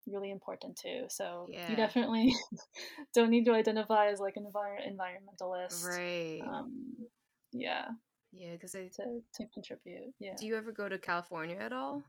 [0.07, 1.05] really important too.
[1.09, 1.69] So yeah.
[1.69, 2.33] you definitely
[3.13, 6.41] don't need to identify as like an envir- environmentalist, right?
[6.47, 6.95] Um,
[7.51, 7.85] yeah,
[8.31, 10.13] yeah, because I to to contribute.
[10.19, 10.35] Yeah.
[10.37, 12.03] Do you ever go to California at all?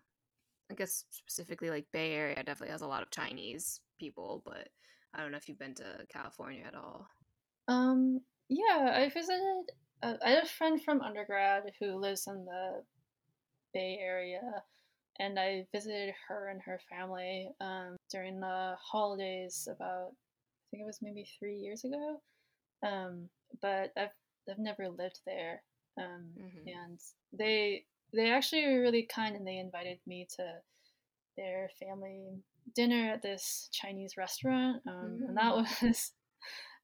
[0.70, 4.68] I guess specifically like Bay Area definitely has a lot of Chinese people, but
[5.14, 7.09] I don't know if you've been to California at all.
[7.68, 8.20] Um.
[8.48, 9.70] Yeah, I visited
[10.02, 12.83] uh, I had a friend from undergrad who lives in the
[13.72, 14.40] Bay Area,
[15.18, 20.87] and I visited her and her family um, during the holidays about I think it
[20.87, 22.20] was maybe three years ago.
[22.83, 23.28] Um,
[23.61, 24.11] but I've
[24.50, 25.62] I've never lived there,
[26.00, 26.68] um, mm-hmm.
[26.68, 26.98] and
[27.32, 30.44] they they actually were really kind, and they invited me to
[31.36, 32.42] their family
[32.74, 35.24] dinner at this Chinese restaurant, mm-hmm.
[35.28, 35.82] and that mm.
[35.82, 36.12] was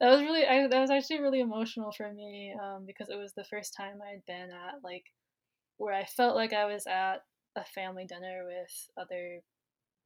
[0.01, 3.33] that was really I, that was actually really emotional for me um, because it was
[3.35, 5.05] the first time I'd been at like
[5.79, 7.23] where I felt like I was at
[7.57, 9.41] a family dinner with other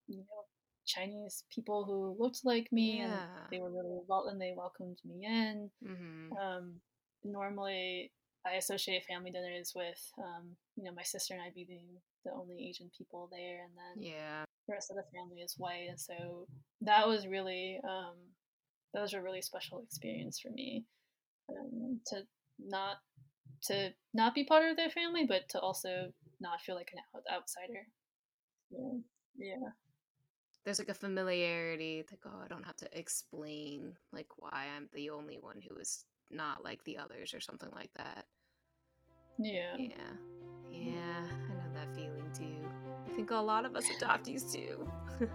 [0.06, 0.44] you know
[0.86, 3.04] Chinese people who looked like me, Yeah.
[3.04, 5.70] and they were really well, and they welcomed me in.
[5.84, 6.36] Mm-hmm.
[6.36, 6.80] Um,
[7.24, 8.12] normally,
[8.46, 12.68] I associate family dinners with, um, you know, my sister and I being the only
[12.68, 14.44] Asian people there, and then Yeah.
[14.66, 16.48] the rest of the family is white, and so
[16.82, 18.16] that was really, um,
[18.94, 20.84] that was a really special experience for me,
[21.48, 22.26] um, to
[22.58, 22.98] not
[23.62, 27.86] to not be part of their family, but to also not feel like an outsider.
[28.70, 28.98] Yeah,
[29.36, 29.70] yeah,
[30.64, 35.10] There's like a familiarity, like, oh, I don't have to explain like why I'm the
[35.10, 38.26] only one who is not like the others or something like that.
[39.38, 39.76] yeah.
[39.78, 39.90] Yeah.
[40.72, 42.66] Yeah, I know that feeling too.
[43.06, 44.88] I think a lot of us adoptees do.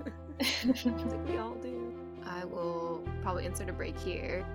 [0.41, 1.93] I think we all do.
[2.25, 4.45] I will probably insert a break here.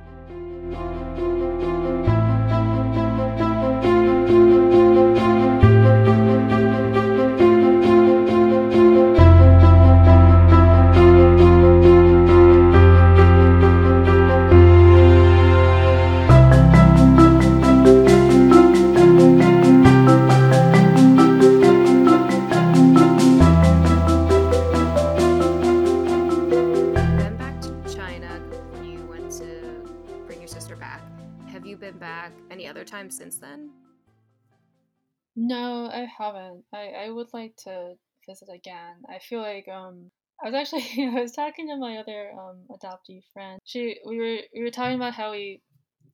[35.91, 36.65] I haven't.
[36.73, 37.95] I, I would like to
[38.29, 39.03] visit again.
[39.09, 40.11] I feel like um
[40.43, 40.85] I was actually
[41.17, 43.59] I was talking to my other um adoptee friend.
[43.65, 45.63] She we were we were talking about how we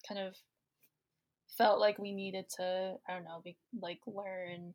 [0.09, 0.35] kind of
[1.59, 4.75] felt like we needed to I don't know, be, like learn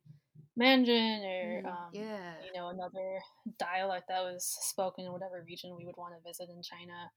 [0.58, 2.34] Mandarin or Mm, um yeah.
[2.44, 3.20] you know another
[3.60, 7.10] dialect that was spoken in whatever region we would want to visit in China.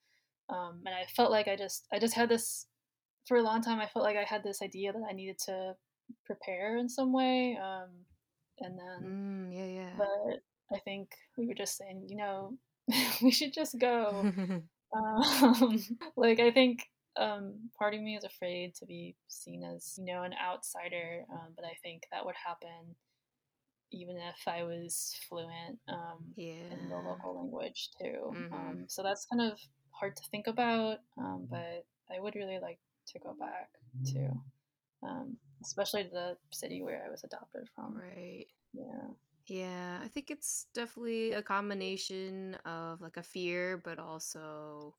[0.50, 2.66] Um, and I felt like I just I just had this
[3.26, 3.80] for a long time.
[3.80, 5.74] I felt like I had this idea that I needed to
[6.24, 7.56] prepare in some way.
[7.62, 7.90] Um,
[8.60, 9.90] and then, Mm, yeah, yeah.
[9.98, 10.42] but
[10.74, 12.56] I think we were just saying, you know,
[13.22, 14.32] we should just go.
[14.94, 15.82] Um,
[16.16, 16.84] like I think
[17.16, 21.48] um, part of me is afraid to be seen as you know an outsider, um,
[21.56, 22.94] but I think that would happen
[23.90, 26.70] even if I was fluent um, yeah.
[26.72, 28.32] in the local language too.
[28.32, 28.52] Mhm.
[28.52, 29.58] Um, so that's kind of
[29.90, 33.70] hard to think about, um, but I would really like to go back
[34.12, 34.30] to,
[35.02, 37.96] um, especially the city where I was adopted from.
[37.96, 38.46] Right.
[38.72, 39.08] Yeah.
[39.46, 44.94] Yeah, I think it's definitely a combination of like a fear, but also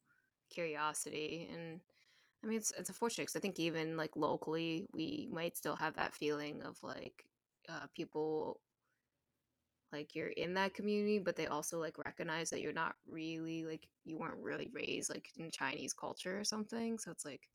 [0.49, 1.49] curiosity.
[1.51, 1.82] And
[2.43, 5.95] I mean, it's it's unfortunate because I think even like locally, we might still have
[5.95, 7.25] that feeling of like
[7.69, 8.62] uh, people
[9.91, 13.88] like you're in that community, but they also like recognize that you're not really like
[14.04, 16.99] you weren't really raised like in Chinese culture or something.
[16.99, 17.47] So it's like,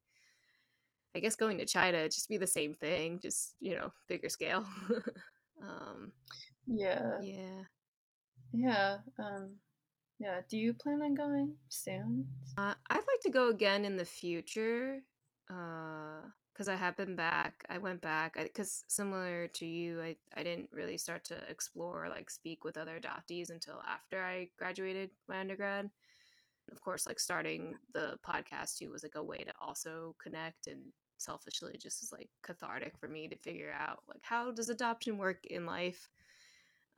[1.15, 4.65] I guess going to China just be the same thing, just you know, bigger scale.
[5.63, 6.13] um,
[6.67, 7.19] Yeah.
[7.23, 7.63] yeah.
[8.53, 8.99] Yeah.
[9.19, 9.57] Um,
[10.19, 10.41] yeah.
[10.49, 12.27] Do you plan on going soon?
[12.57, 15.01] Uh, I'd like to go again in the future
[15.47, 17.65] because I have been back.
[17.69, 22.31] I went back because similar to you, I, I didn't really start to explore like
[22.31, 25.91] speak with other adoptees until after I graduated my undergrad.
[26.73, 30.81] Of course, like starting the podcast too was like a way to also connect and
[31.19, 35.45] selfishly just is like cathartic for me to figure out like how does adoption work
[35.47, 36.09] in life.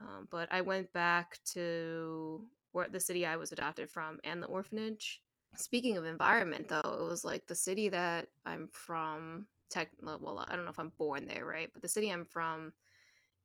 [0.00, 4.46] Um, but I went back to where the city I was adopted from and the
[4.46, 5.20] orphanage.
[5.56, 9.46] Speaking of environment, though, it was like the city that I'm from.
[9.70, 11.70] Tech, well, I don't know if I'm born there, right?
[11.72, 12.72] But the city I'm from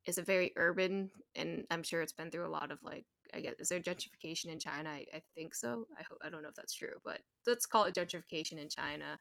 [0.08, 3.41] is a very urban, and I'm sure it's been through a lot of like, I
[3.41, 4.89] guess, is there gentrification in China?
[4.91, 5.88] I, I think so.
[5.98, 9.20] I hope I don't know if that's true, but let's call it gentrification in China,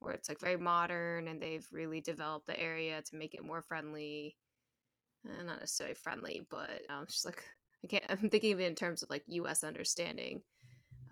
[0.00, 3.62] where it's like very modern and they've really developed the area to make it more
[3.62, 4.38] friendly.
[5.28, 7.44] Eh, not necessarily friendly, but um, just like
[7.84, 8.04] I can't.
[8.08, 9.64] I'm thinking of it in terms of like U.S.
[9.64, 10.42] understanding,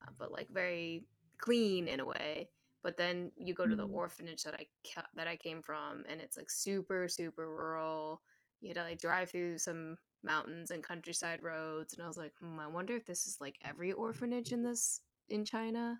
[0.02, 1.06] uh, but like very
[1.38, 2.50] clean in a way.
[2.82, 3.92] But then you go to the Mm.
[3.92, 8.22] orphanage that I ca- that I came from, and it's like super super rural.
[8.62, 12.32] You had to like drive through some mountains and countryside roads, and I was like,
[12.40, 15.98] hmm, I wonder if this is like every orphanage in this in China.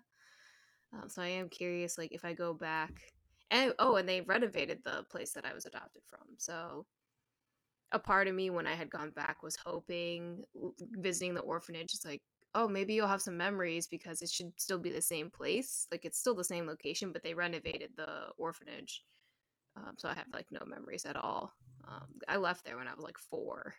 [0.93, 2.91] Um, so I am curious, like if I go back,
[3.51, 6.85] and oh, and they renovated the place that I was adopted from, so
[7.91, 10.43] a part of me when I had gone back was hoping
[10.97, 12.21] visiting the orphanage is like,
[12.55, 15.87] oh, maybe you'll have some memories because it should still be the same place.
[15.91, 19.03] Like it's still the same location, but they renovated the orphanage.
[19.75, 21.53] Um, so I have like no memories at all.
[21.87, 23.75] Um, I left there when I was like four,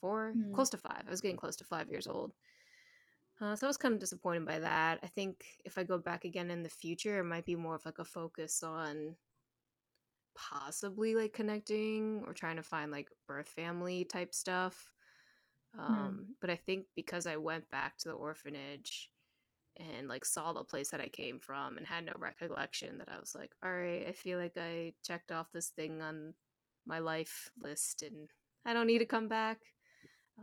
[0.00, 0.52] four, Hmm.
[0.54, 1.04] close to five.
[1.06, 2.32] I was getting close to five years old.
[3.40, 5.00] Uh, so I was kind of disappointed by that.
[5.02, 7.86] I think if I go back again in the future, it might be more of
[7.86, 9.16] like a focus on
[10.36, 14.92] possibly like connecting or trying to find like birth family type stuff
[15.74, 15.80] Hmm.
[15.80, 16.34] Um, mm.
[16.40, 19.10] But I think because I went back to the orphanage
[19.76, 23.18] and like saw the place that I came from and had no recollection, that I
[23.18, 26.34] was like, all right, I feel like I checked off this thing on
[26.86, 28.28] my life list and
[28.64, 29.58] I don't need to come back.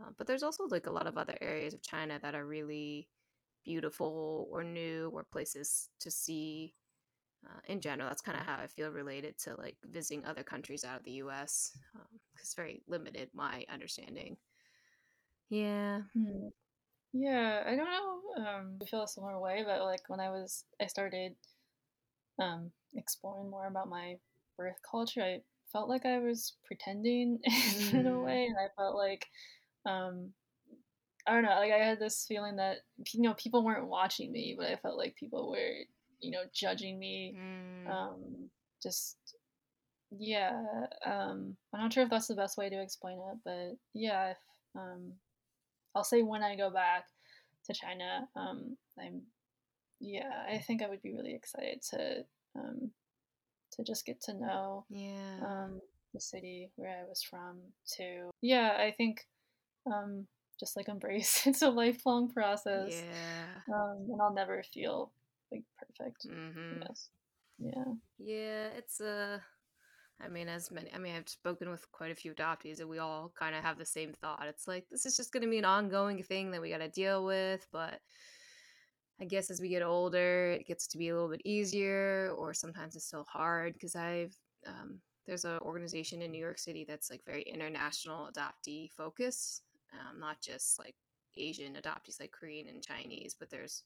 [0.00, 3.08] Uh, but there's also like a lot of other areas of China that are really
[3.64, 6.74] beautiful or new or places to see.
[7.46, 10.84] Uh, in general, that's kind of how I feel related to like visiting other countries
[10.84, 11.70] out of the U.S.
[11.94, 14.36] Um, it's very limited my understanding.
[15.48, 16.00] Yeah.
[16.14, 16.48] Hmm.
[17.12, 18.44] Yeah, I don't know.
[18.44, 21.34] Um, I feel a similar way, but like when I was, I started
[22.38, 24.16] um, exploring more about my
[24.56, 25.22] birth culture.
[25.22, 25.40] I
[25.72, 27.94] felt like I was pretending mm.
[27.94, 28.24] in a mm.
[28.24, 29.26] way, and I felt like,
[29.86, 30.30] um,
[31.26, 32.78] I don't know, like I had this feeling that
[33.12, 35.74] you know people weren't watching me, but I felt like people were,
[36.20, 37.36] you know, judging me.
[37.38, 37.90] Mm.
[37.90, 38.50] Um,
[38.82, 39.16] just
[40.10, 40.62] yeah,
[41.04, 44.38] um, I'm not sure if that's the best way to explain it, but yeah, if,
[44.74, 45.12] um,
[45.94, 47.04] I'll say when I go back
[47.66, 49.22] to China, um, I'm
[50.00, 52.24] yeah, I think I would be really excited to
[52.56, 52.90] um,
[53.78, 55.80] to just get to know yeah um,
[56.12, 58.30] the city where I was from too.
[58.42, 59.26] Yeah, I think
[59.86, 60.26] um,
[60.58, 62.92] just like embrace it's a lifelong process.
[62.92, 65.12] Yeah, um, and I'll never feel
[65.52, 66.26] like perfect.
[66.26, 66.82] Mm-hmm.
[66.82, 67.08] Yes.
[67.58, 67.92] Yeah.
[68.18, 69.34] Yeah, it's a.
[69.36, 69.38] Uh
[70.20, 72.98] I mean, as many, I mean, I've spoken with quite a few adoptees, and we
[72.98, 74.46] all kind of have the same thought.
[74.48, 76.88] It's like this is just going to be an ongoing thing that we got to
[76.88, 77.64] deal with.
[77.72, 78.00] But
[79.20, 82.54] I guess as we get older, it gets to be a little bit easier, or
[82.54, 87.10] sometimes it's still hard because I've um, there's an organization in New York City that's
[87.10, 89.62] like very international adoptee focus,
[89.92, 90.94] um, not just like
[91.36, 93.84] Asian adoptees like Korean and Chinese, but there's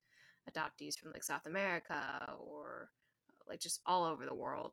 [0.51, 2.91] adoptees from like South America or
[3.49, 4.73] like just all over the world.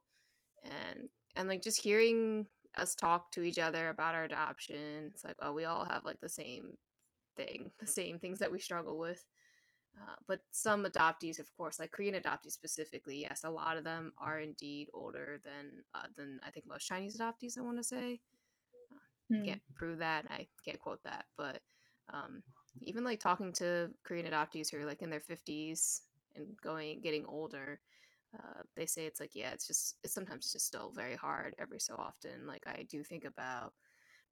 [0.64, 2.46] And and like just hearing
[2.78, 6.20] us talk to each other about our adoption it's like oh we all have like
[6.22, 6.78] the same
[7.36, 9.26] thing the same things that we struggle with
[9.98, 14.14] uh, but some adoptees of course like korean adoptees specifically yes a lot of them
[14.18, 18.20] are indeed older than uh, than i think most chinese adoptees i want to say
[18.92, 19.46] uh, mm.
[19.46, 21.62] can't prove that i can't quote that but
[22.12, 22.42] um,
[22.82, 26.02] even like talking to korean adoptees who are like in their 50s
[26.36, 27.80] and going getting older
[28.38, 31.80] uh, they say it's like yeah it's just it's sometimes just still very hard every
[31.80, 33.74] so often like i do think about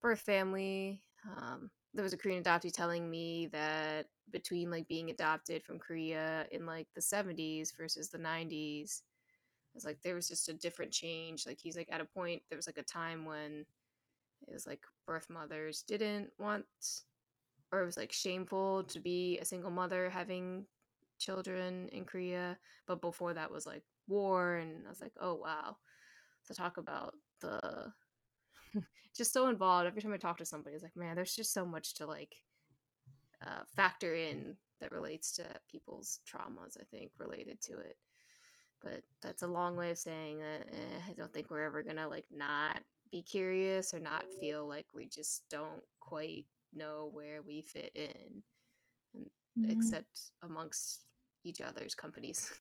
[0.01, 1.01] birth family
[1.35, 6.45] um, there was a korean adoptee telling me that between like being adopted from korea
[6.51, 9.01] in like the 70s versus the 90s
[9.73, 12.57] was like there was just a different change like he's like at a point there
[12.57, 13.65] was like a time when
[14.47, 16.65] it was like birth mothers didn't want
[17.71, 20.65] or it was like shameful to be a single mother having
[21.19, 25.77] children in Korea, but before that was like war, and I was like, oh wow.
[26.47, 27.91] To talk about the
[29.15, 29.87] just so involved.
[29.87, 32.35] Every time I talk to somebody, it's like, man, there's just so much to like
[33.45, 36.77] uh, factor in that relates to people's traumas.
[36.79, 37.97] I think related to it,
[38.81, 42.07] but that's a long way of saying that eh, I don't think we're ever gonna
[42.07, 42.79] like not
[43.11, 48.43] be curious or not feel like we just don't quite know where we fit in
[49.57, 49.71] mm-hmm.
[49.71, 51.05] except amongst
[51.43, 52.51] each other's companies.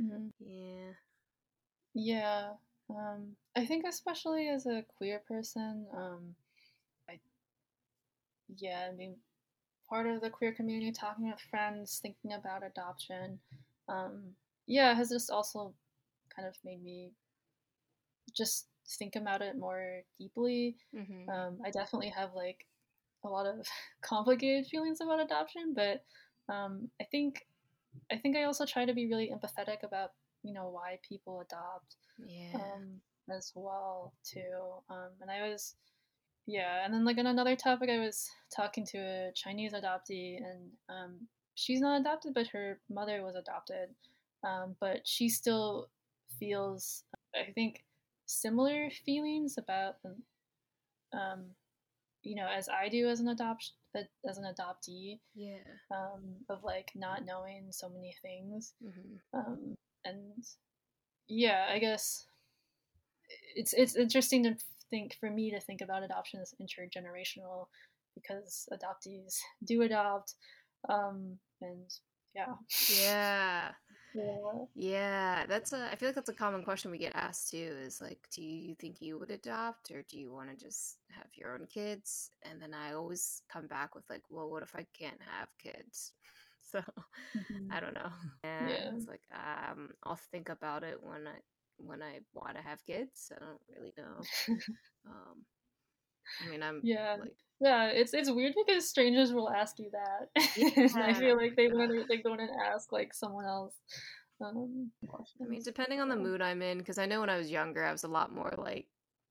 [0.00, 0.28] Mm-hmm.
[0.40, 0.92] Yeah.
[1.94, 2.48] Yeah.
[2.88, 6.34] Um, I think especially as a queer person, um,
[7.08, 7.18] I
[8.56, 9.16] yeah, I mean,
[9.88, 13.38] part of the queer community, talking with friends, thinking about adoption,
[13.88, 14.22] um,
[14.66, 15.74] yeah, has just also
[16.34, 17.10] kind of made me
[18.36, 18.66] just
[18.98, 20.76] think about it more deeply.
[20.94, 21.28] Mm-hmm.
[21.28, 22.66] Um, I definitely have like
[23.24, 23.66] a lot of
[24.02, 26.04] complicated feelings about adoption, but
[26.52, 27.46] um, I think
[28.12, 30.10] I think I also try to be really empathetic about
[30.46, 33.00] you know why people adopt yeah um,
[33.34, 34.82] as well too.
[34.88, 35.74] Um, and I was
[36.46, 40.70] yeah, and then like on another topic, I was talking to a Chinese adoptee, and
[40.88, 41.26] um,
[41.56, 43.88] she's not adopted, but her mother was adopted,
[44.44, 45.88] um, but she still
[46.38, 47.02] feels
[47.34, 47.84] I think
[48.26, 49.96] similar feelings about
[51.12, 51.46] um,
[52.22, 53.72] you know, as I do as an adopt
[54.28, 55.20] as an adoptee.
[55.34, 55.58] Yeah.
[55.90, 58.74] Um, of like not knowing so many things.
[58.84, 59.38] Mm-hmm.
[59.38, 59.76] Um,
[60.06, 60.44] and
[61.28, 62.26] yeah, I guess
[63.54, 64.56] it's it's interesting to
[64.90, 67.66] think for me to think about adoption as intergenerational
[68.14, 70.34] because adoptees do adopt.
[70.88, 71.90] Um, and
[72.34, 72.54] yeah.
[73.00, 73.70] Yeah.
[74.14, 74.64] Yeah.
[74.74, 75.90] Yeah, that's a.
[75.92, 77.76] I feel like that's a common question we get asked too.
[77.82, 81.26] Is like, do you think you would adopt, or do you want to just have
[81.34, 82.30] your own kids?
[82.42, 86.12] And then I always come back with like, well, what if I can't have kids?
[86.70, 86.80] So
[87.36, 87.72] mm-hmm.
[87.72, 88.10] I don't know.
[88.44, 88.90] And yeah.
[88.94, 91.38] it's like, um, I'll think about it when I
[91.78, 93.32] when I want to have kids.
[93.34, 94.54] I don't really know.
[95.06, 95.44] um,
[96.44, 97.16] I mean, I'm yeah.
[97.20, 100.28] like, Yeah, it's it's weird because strangers will ask you that.
[100.96, 103.74] and I feel like they wouldn't they wouldn't ask like someone else
[104.44, 104.90] um
[105.40, 107.84] I mean, depending on the mood I'm in, because I know when I was younger,
[107.84, 108.86] I was a lot more like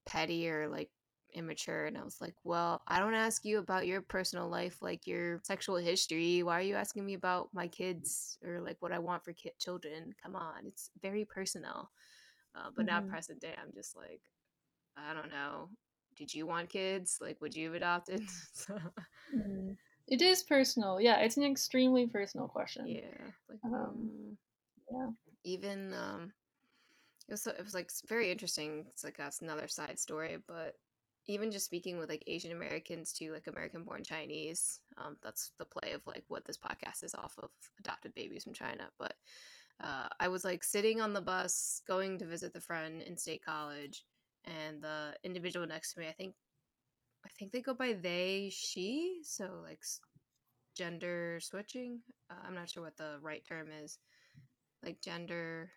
[0.06, 0.90] petty or like
[1.36, 5.08] immature, and I was like, well, I don't ask you about your personal life, like
[5.08, 6.44] your sexual history.
[6.44, 9.54] Why are you asking me about my kids or like what I want for kid
[9.60, 10.14] children?
[10.24, 11.92] Come on, it's very personal.
[12.56, 14.22] Uh, but now, hmm present day, I'm just like,
[14.98, 15.70] I don't know.
[16.16, 17.20] Did you want kids?
[17.22, 18.24] Like, would you have adopted?
[18.54, 18.80] so,
[19.34, 19.78] mm
[20.08, 21.02] It is personal.
[21.02, 22.86] Yeah, it's an extremely personal question.
[22.86, 24.38] yeah, like, Um mm,
[24.92, 25.10] yeah.
[25.44, 26.34] even um,
[27.28, 28.86] it was so- it was like very interesting.
[28.90, 30.76] It's like that's another side story, but
[31.28, 35.66] even just speaking with like Asian Americans to like American born Chinese, um, that's the
[35.66, 37.50] play of like what this podcast is off of
[37.80, 38.90] adopted babies from China.
[39.00, 39.14] But
[39.84, 43.44] uh, I was like sitting on the bus going to visit the friend in State
[43.44, 44.04] College,
[44.46, 46.36] and the individual next to me, I think,
[47.26, 49.82] I think they go by they she, so like
[50.78, 52.02] gender switching.
[52.30, 53.98] Uh, I'm not sure what the right term is,
[54.84, 55.72] like gender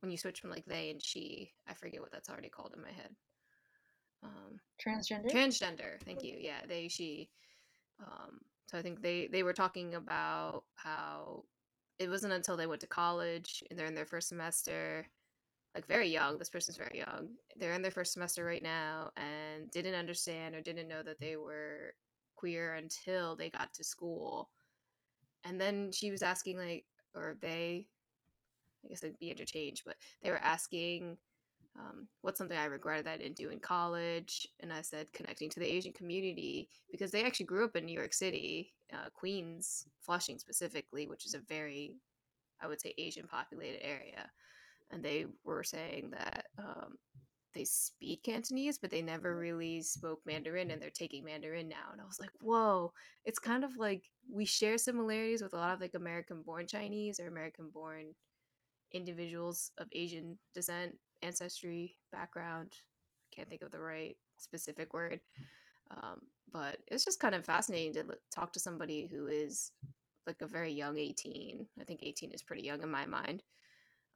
[0.00, 1.52] when you switch from like they and she.
[1.66, 3.10] I forget what that's already called in my head.
[4.26, 5.30] Um, Transgender?
[5.30, 6.02] transgender.
[6.04, 6.36] Thank you.
[6.38, 7.30] Yeah, they she.
[8.00, 11.44] Um, so I think they they were talking about how
[11.98, 15.06] it wasn't until they went to college and they're in their first semester,
[15.74, 16.38] like very young.
[16.38, 17.30] This person's very young.
[17.56, 21.36] They're in their first semester right now and didn't understand or didn't know that they
[21.36, 21.94] were
[22.34, 24.50] queer until they got to school.
[25.44, 27.86] And then she was asking like, or they,
[28.84, 31.16] I guess it'd be interchange, but they were asking
[31.78, 34.46] um, what's something I regretted that I didn't do in college?
[34.60, 37.98] And I said connecting to the Asian community because they actually grew up in New
[37.98, 41.96] York City, uh, Queens, Flushing specifically, which is a very,
[42.60, 44.30] I would say, Asian populated area.
[44.90, 46.96] And they were saying that um,
[47.56, 51.90] they speak Cantonese, but they never really spoke Mandarin, and they're taking Mandarin now.
[51.90, 52.92] And I was like, whoa,
[53.24, 57.18] it's kind of like we share similarities with a lot of like American born Chinese
[57.18, 58.14] or American born
[58.92, 62.72] individuals of Asian descent, ancestry, background.
[63.34, 65.20] Can't think of the right specific word.
[65.90, 66.20] Um,
[66.52, 69.72] but it's just kind of fascinating to l- talk to somebody who is
[70.26, 71.66] like a very young 18.
[71.80, 73.42] I think 18 is pretty young in my mind.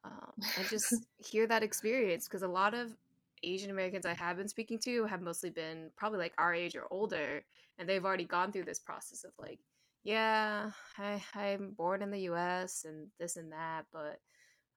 [0.05, 2.97] Um, and just hear that experience because a lot of
[3.43, 6.87] Asian Americans I have been speaking to have mostly been probably like our age or
[6.91, 7.43] older,
[7.79, 9.59] and they've already gone through this process of like,
[10.03, 14.18] yeah, I, I'm born in the US and this and that, but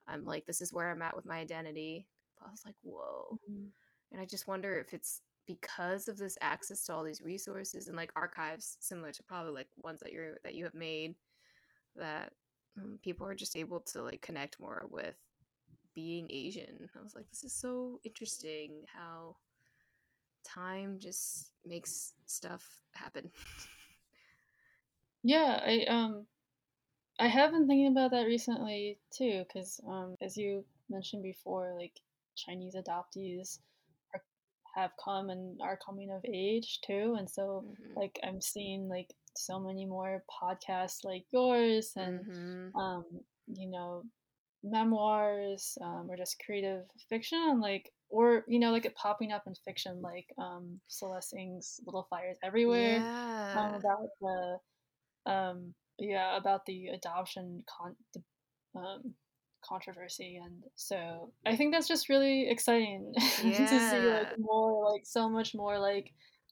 [0.07, 2.07] I'm like, this is where I'm at with my identity.
[2.45, 3.39] I was like, whoa.
[3.49, 3.69] Mhm.
[4.11, 7.97] And I just wonder if it's because of this access to all these resources and
[7.97, 11.15] like archives similar to probably like ones that you're that you have made
[11.95, 12.33] that
[12.77, 15.15] um, people are just able to like connect more with
[15.95, 16.89] being Asian.
[16.97, 19.35] I was like, this is so interesting how
[20.43, 23.31] time just makes stuff happen.
[25.23, 26.27] Yeah, I um
[27.19, 31.99] I have been thinking about that recently too, because um, as you mentioned before, like
[32.35, 33.59] Chinese adoptees
[34.13, 34.21] are,
[34.75, 39.13] have come and are coming of age too, and so hmm like I'm seeing like
[39.35, 43.05] so many more podcasts like yours, and hmm um,
[43.47, 44.03] you know,
[44.63, 49.53] memoirs um, or just creative fiction, like or you know, like it popping up in
[49.55, 53.05] fiction, like um, Celeste Ng's Little Fires Everywhere,
[53.55, 54.57] um, about the
[55.31, 58.21] um, yeah, about the adoption con- the,
[58.79, 59.13] um,
[59.63, 65.29] controversy, and so I think that's just really exciting to see like more like so
[65.29, 66.11] much more like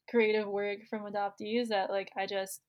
[0.09, 2.61] creative work from adoptees that like I just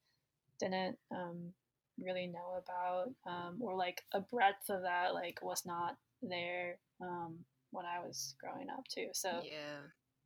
[0.60, 1.52] didn't um,
[2.00, 7.36] really know about, um, or like a breadth of that like was not there um,
[7.70, 9.08] when I was growing up too.
[9.12, 9.80] So Yeah.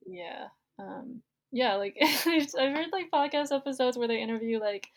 [0.06, 0.46] yeah.
[0.78, 1.22] Um,
[1.52, 4.88] yeah, like I've, I've heard like podcast episodes where they interview like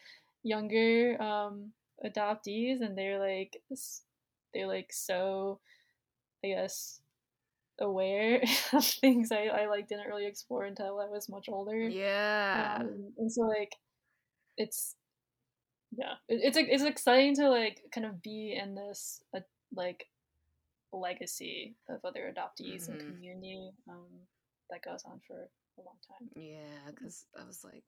[0.44, 1.72] younger um
[2.06, 3.62] adoptees and they're like
[4.54, 5.60] they're like so
[6.44, 7.02] I guess
[7.80, 8.42] aware
[8.74, 11.90] of things I, I like didn't really explore until I was much older.
[11.90, 12.78] Yeah.
[12.80, 13.76] Um, and so like
[14.58, 14.96] it's
[15.96, 19.40] yeah, it, it's it's exciting to like kind of be in this uh,
[19.76, 20.06] like
[20.92, 24.08] legacy of other adoptees and hmm community um,
[24.70, 26.30] that goes on for a long time.
[26.36, 27.84] Yeah, because I was like,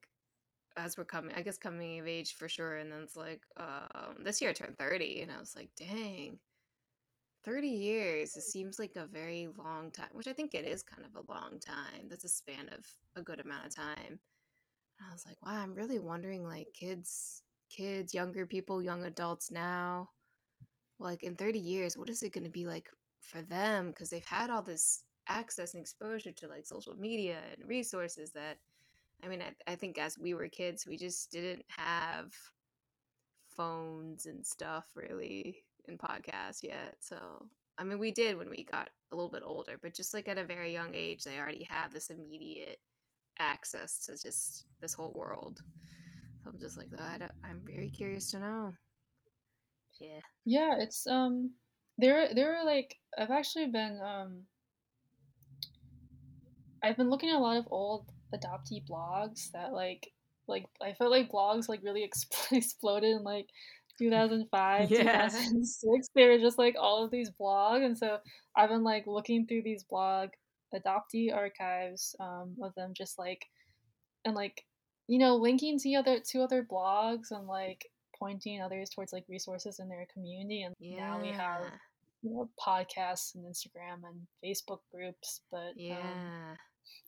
[0.78, 2.78] as we're coming, I guess coming of age for sure.
[2.78, 6.40] And then it's like, um, this year I turned 30, and I was like, dang,
[7.44, 8.36] 30 years.
[8.36, 11.32] It seems like a very long time, which I think it is kind of a
[11.32, 12.08] long time.
[12.10, 14.20] That's a span of a good amount of time.
[15.00, 19.50] And I was like, wow, I'm really wondering, like, kids, kids, younger people, young adults
[19.52, 20.10] now,
[21.00, 22.90] like in 30 years, what is it going to be like
[23.22, 23.88] for them?
[23.88, 28.58] Because they've had all this access and exposure to like social media and resources that
[29.24, 32.34] I mean, I, I think as we were kids, we just didn't have
[33.56, 36.96] phones and stuff really in podcasts yet.
[37.00, 37.18] So,
[37.78, 40.38] I mean, we did when we got a little bit older, but just like at
[40.38, 42.80] a very young age, they already have this immediate
[43.40, 45.62] access to just this whole world.
[46.44, 48.74] So I'm just like, I I'm very curious to know.
[50.00, 50.20] Yeah.
[50.46, 51.52] Yeah, it's um,
[51.98, 54.42] there there are like I've actually been um,
[56.84, 60.10] I've been looking at a lot of old adoptee blogs that like
[60.48, 63.48] like I felt like blogs like really exp- exploded in like
[64.00, 65.28] 2005 yeah.
[65.28, 68.18] 2006 they were just like all of these blogs and so
[68.56, 70.30] I've been like looking through these blog
[70.74, 73.46] adoptee archives um, of them just like
[74.26, 74.64] and like
[75.08, 77.86] you know linking to other to other blogs and like
[78.18, 80.98] pointing others towards like resources in their community and yeah.
[81.00, 81.62] now we have
[82.22, 86.58] you know podcasts and instagram and facebook groups but um, yeah um,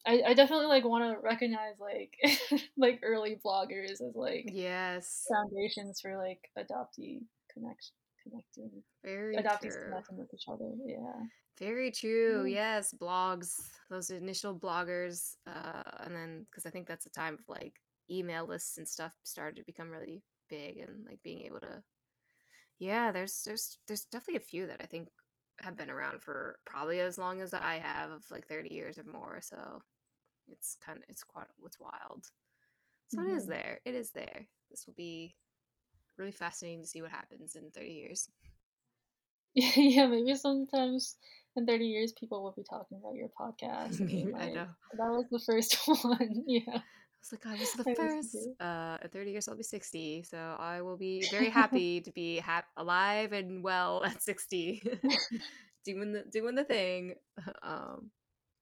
[0.05, 2.15] I, I definitely like want to recognize like
[2.77, 7.21] like early bloggers as like yes foundations for like adoptee
[7.53, 9.83] connection connecting very adoptees true.
[9.85, 11.23] connecting with each other yeah
[11.59, 12.45] very true.
[12.45, 13.53] Yes, blogs,
[13.89, 17.79] those initial bloggers, uh, and then because I think that's the time of like
[18.09, 21.83] email lists and stuff started to become really big, and like being able to,
[22.79, 25.09] yeah, there's there's there's definitely a few that I think
[25.61, 29.03] have been around for probably as long as I have, of like thirty years or
[29.11, 29.39] more.
[29.41, 29.81] So
[30.47, 32.25] it's kind of it's quite it's wild.
[33.09, 33.29] So mm-hmm.
[33.29, 33.51] it is mm-hmm.
[33.51, 33.79] there.
[33.85, 34.47] It is there.
[34.69, 35.35] This will be
[36.17, 38.29] really fascinating to see what happens in thirty years.
[39.55, 41.15] yeah, maybe sometimes
[41.55, 43.99] in 30 years people will be talking about your podcast.
[43.99, 44.65] Like, I know.
[44.97, 46.43] That was the first one.
[46.47, 46.79] yeah.
[47.23, 48.35] Was like, I was the I first.
[48.59, 50.23] Uh, in 30 years, I'll be 60.
[50.23, 54.83] So I will be very happy to be ha- alive and well at 60,
[55.85, 57.15] doing the doing the thing.
[57.63, 58.11] Um,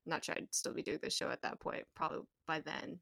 [0.06, 1.84] not sure I'd still be doing the show at that point.
[1.96, 3.00] Probably by then,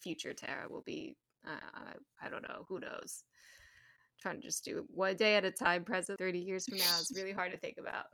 [0.00, 1.16] future Tara will be.
[1.46, 2.66] Uh, I, I don't know.
[2.68, 3.24] Who knows?
[4.20, 5.84] trying to just do one day at a time.
[5.84, 8.04] Present 30 years from now it's really hard to think about.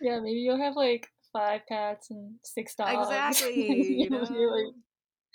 [0.00, 3.08] Yeah, maybe you'll have like five cats and six dogs.
[3.08, 4.00] Exactly.
[4.00, 4.18] you know?
[4.18, 4.74] like,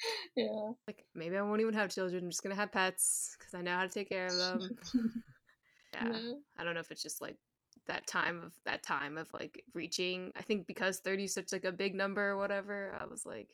[0.36, 0.72] yeah.
[0.88, 2.24] Like maybe I won't even have children.
[2.24, 4.70] I'm just gonna have pets because I know how to take care of them.
[5.94, 6.12] yeah.
[6.12, 6.34] yeah.
[6.58, 7.38] I don't know if it's just like
[7.88, 10.32] that time of that time of like reaching.
[10.36, 12.98] I think because 30 is such like a big number or whatever.
[13.00, 13.50] I was like,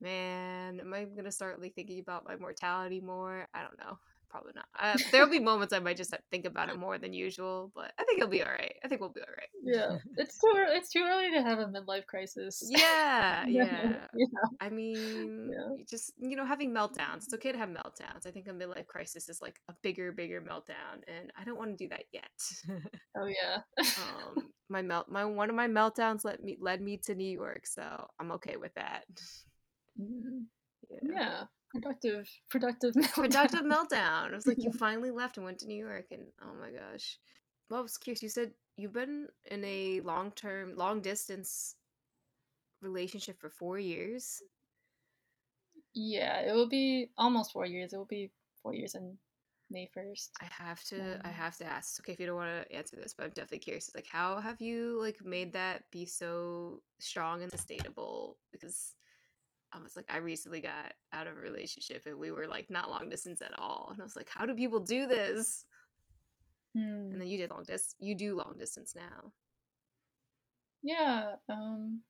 [0.00, 3.48] man, am I gonna start like thinking about my mortality more?
[3.54, 3.98] I don't know
[4.36, 4.66] probably not.
[4.78, 8.04] Uh, there'll be moments I might just think about it more than usual, but I
[8.04, 8.74] think it'll be all right.
[8.84, 9.48] I think we'll be all right.
[9.62, 12.62] Yeah, it's too early, it's too early to have a midlife crisis.
[12.68, 14.06] Yeah, yeah.
[14.14, 14.26] yeah.
[14.60, 15.84] I mean, yeah.
[15.88, 17.24] just you know, having meltdowns.
[17.24, 18.26] It's okay to have meltdowns.
[18.26, 21.70] I think a midlife crisis is like a bigger, bigger meltdown, and I don't want
[21.70, 22.30] to do that yet.
[23.16, 23.60] oh yeah.
[23.78, 27.66] um, my melt, my one of my meltdowns led me led me to New York,
[27.66, 29.04] so I'm okay with that.
[29.98, 30.40] Mm-hmm.
[30.90, 31.12] Yeah.
[31.14, 33.14] yeah productive productive meltdown.
[33.14, 34.28] productive meltdown.
[34.28, 37.18] It was like you finally left and went to New York, and oh my gosh.
[37.68, 38.22] Well, I was curious.
[38.22, 41.74] You said you've been in a long term, long distance
[42.82, 44.42] relationship for four years.
[45.94, 47.92] Yeah, it will be almost four years.
[47.92, 48.30] It will be
[48.62, 49.16] four years in
[49.70, 50.30] May first.
[50.40, 51.14] I have to.
[51.14, 51.98] Um, I have to ask.
[52.00, 53.88] Okay, if you don't want to answer this, but I'm definitely curious.
[53.88, 58.36] It's like, how have you like made that be so strong and sustainable?
[58.52, 58.94] Because
[59.72, 62.90] I was like, I recently got out of a relationship and we were like not
[62.90, 63.88] long distance at all.
[63.92, 65.64] And I was like, how do people do this?
[67.12, 67.94] And then you did long distance.
[67.98, 69.32] You do long distance now.
[70.82, 71.32] Yeah.
[71.48, 72.02] Um,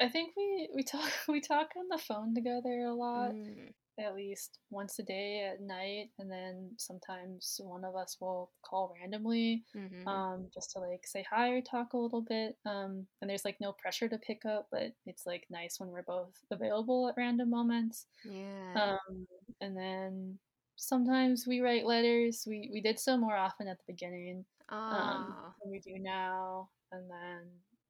[0.00, 3.32] I think we we talk we talk on the phone together a lot.
[3.32, 8.50] Mm at least once a day at night and then sometimes one of us will
[8.62, 10.06] call randomly mm-hmm.
[10.06, 13.56] um, just to like say hi or talk a little bit um, and there's like
[13.60, 17.50] no pressure to pick up but it's like nice when we're both available at random
[17.50, 19.26] moments yeah um,
[19.60, 20.38] and then
[20.76, 25.70] sometimes we write letters we we did so more often at the beginning um, than
[25.70, 27.42] we do now and then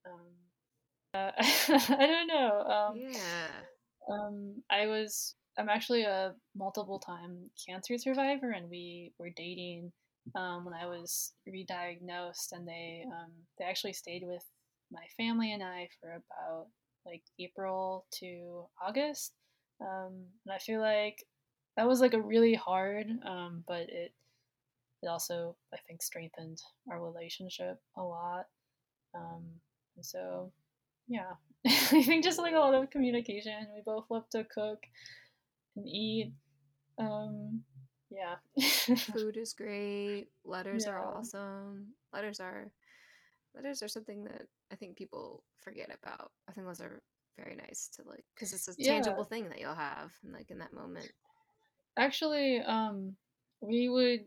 [0.06, 0.28] um,
[1.14, 2.62] uh, I don't know.
[2.62, 3.48] Um, yeah.
[4.10, 9.92] Um, I was I'm actually a multiple time cancer survivor, and we were dating
[10.36, 14.44] um, when I was re-diagnosed, and they um, they actually stayed with
[14.92, 16.66] my family and I for about
[17.04, 19.32] like April to August,
[19.80, 21.24] um, and I feel like
[21.76, 24.12] that was like a really hard, um, but it
[25.02, 26.58] it also I think strengthened
[26.90, 28.46] our relationship a lot,
[29.14, 29.44] um,
[29.96, 30.52] and so
[31.08, 31.32] yeah,
[31.66, 33.66] I think just like a lot of communication.
[33.74, 34.78] We both love to cook
[35.78, 36.32] and eat.
[36.98, 37.62] Um,
[38.10, 38.36] yeah.
[38.96, 40.26] Food is great.
[40.44, 40.92] Letters yeah.
[40.92, 41.88] are awesome.
[42.12, 42.70] Letters are
[43.54, 46.30] letters are something that I think people forget about.
[46.48, 47.02] I think those are
[47.36, 48.94] very nice to like because it's a Yeah.
[48.94, 51.10] tangible thing that you'll have like in that moment.
[51.96, 53.16] Actually, um,
[53.60, 54.24] we would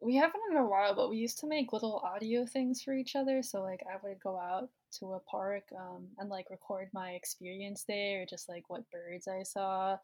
[0.00, 3.14] we haven't in a while, but we used to make little audio things for each
[3.14, 3.42] other.
[3.42, 4.68] So like I would go out
[4.98, 9.44] to a park um, and like record my experience there, just like what birds I
[9.44, 9.96] saw,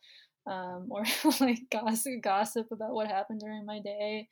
[0.49, 1.05] um, or
[1.41, 4.29] like gossip gossip about what happened during my day,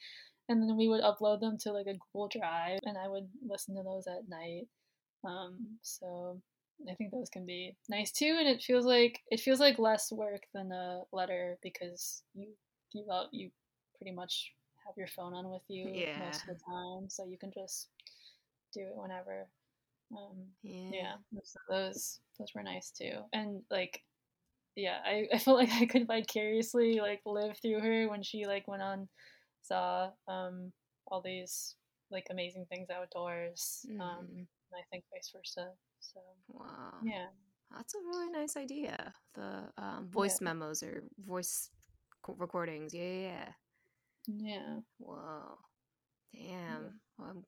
[0.49, 3.77] and then we would upload them to like a Google Drive, and I would listen
[3.77, 4.69] to those at night.
[5.25, 6.41] Um, so
[6.91, 10.13] I think those can be nice too, and it feels like it feels like less
[10.13, 12.49] work than a letter because you
[12.93, 13.51] you you
[13.99, 14.53] pretty much
[14.87, 16.19] have your phone on with you Yeah.
[16.21, 17.89] most of the time, so you can just
[18.73, 19.47] do it whenever.
[20.17, 20.91] Um, Yeah.
[20.91, 21.15] yeah,
[21.45, 24.03] so those those were nice too, and like
[24.77, 28.69] yeah, I, I felt like I could vicariously like live through her when she like
[28.69, 29.09] went on
[29.63, 30.73] saw um
[31.09, 31.75] all these
[32.11, 33.85] like amazing things outdoors.
[34.01, 34.39] Um, Mhm.
[34.39, 35.73] and I think vice versa.
[36.01, 37.01] So Wow.
[37.03, 37.27] yeah,
[37.75, 39.13] That's a really nice idea.
[39.35, 41.71] The um, voice memos or voice
[42.23, 42.95] co- recordings.
[42.95, 43.53] Yeah, yeah,
[44.27, 44.47] yeah.
[44.47, 45.59] yeah, Whoa.
[46.33, 47.01] Damn.
[47.19, 47.47] Well, I'm-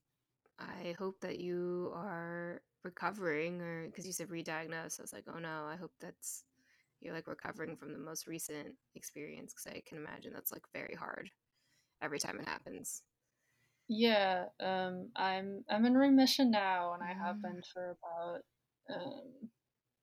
[0.58, 5.38] I hope that you are recovering, or because you said re-diagnosed, I was like, oh
[5.38, 6.44] no, I hope that's
[7.00, 10.94] you're like recovering from the most recent experience, because I can imagine that's like very
[10.94, 11.30] hard
[12.02, 13.02] every time it happens.
[13.88, 14.46] yeah.
[14.60, 17.42] Um, I'm I'm in remission now, and I have Mm.
[17.42, 18.40] been for about
[18.90, 19.50] um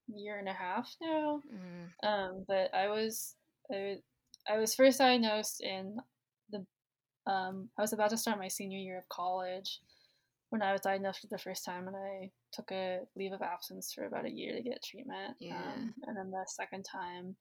[0.07, 1.41] year and a half now.
[1.51, 3.35] Mm, Um, but I was
[3.71, 3.97] I,
[4.49, 5.97] I was first diagnosed in
[6.51, 6.65] the
[7.27, 9.81] um I was about to start my senior year of college
[10.49, 13.93] when I was diagnosed for the first time, and I took a leave of absence
[13.93, 15.35] for about a year to get treatment.
[15.39, 15.57] Yeah.
[15.57, 17.35] Um, and then the second time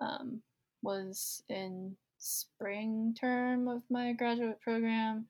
[0.00, 0.42] um,
[0.82, 5.26] was in spring term of my graduate program,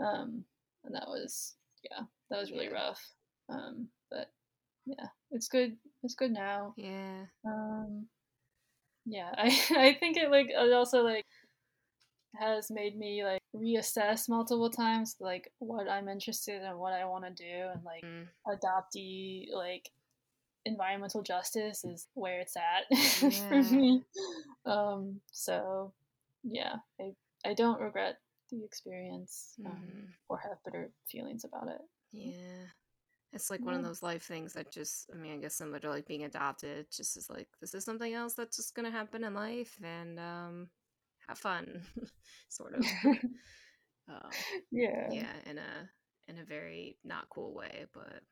[0.00, 0.44] um,
[0.84, 1.54] and that was
[1.90, 2.72] yeah that was really Yeah.
[2.72, 3.02] rough.
[3.50, 4.30] Um, but
[4.86, 5.76] yeah, it's good.
[6.02, 6.74] It's good now.
[6.76, 7.24] yeah.
[7.44, 8.06] Um,
[9.06, 11.26] yeah, I I think it like it also like
[12.34, 17.24] has made me like reassess multiple times like what I'm interested in, what I want
[17.24, 19.90] to do, and like Mm, adoptee like
[20.64, 22.98] environmental justice is where it's at
[23.48, 24.02] for me.
[24.66, 25.92] Um, so
[26.44, 27.14] yeah, I
[27.44, 28.18] I don't regret
[28.50, 30.06] the experience um, mhm.
[30.28, 31.80] or have bitter feelings about it.
[32.12, 32.66] Yeah.
[33.32, 35.90] It's like one of those life things that just, I mean, I guess similar to
[35.90, 39.22] like being adopted, just is like, this is something else that's just going to happen
[39.22, 40.68] in life and um,
[41.28, 41.82] have fun,
[42.48, 42.86] sort of.
[44.08, 44.30] Um,
[44.70, 45.10] yeah.
[45.10, 45.88] yeah, in a
[46.28, 48.22] in a very not cool way, but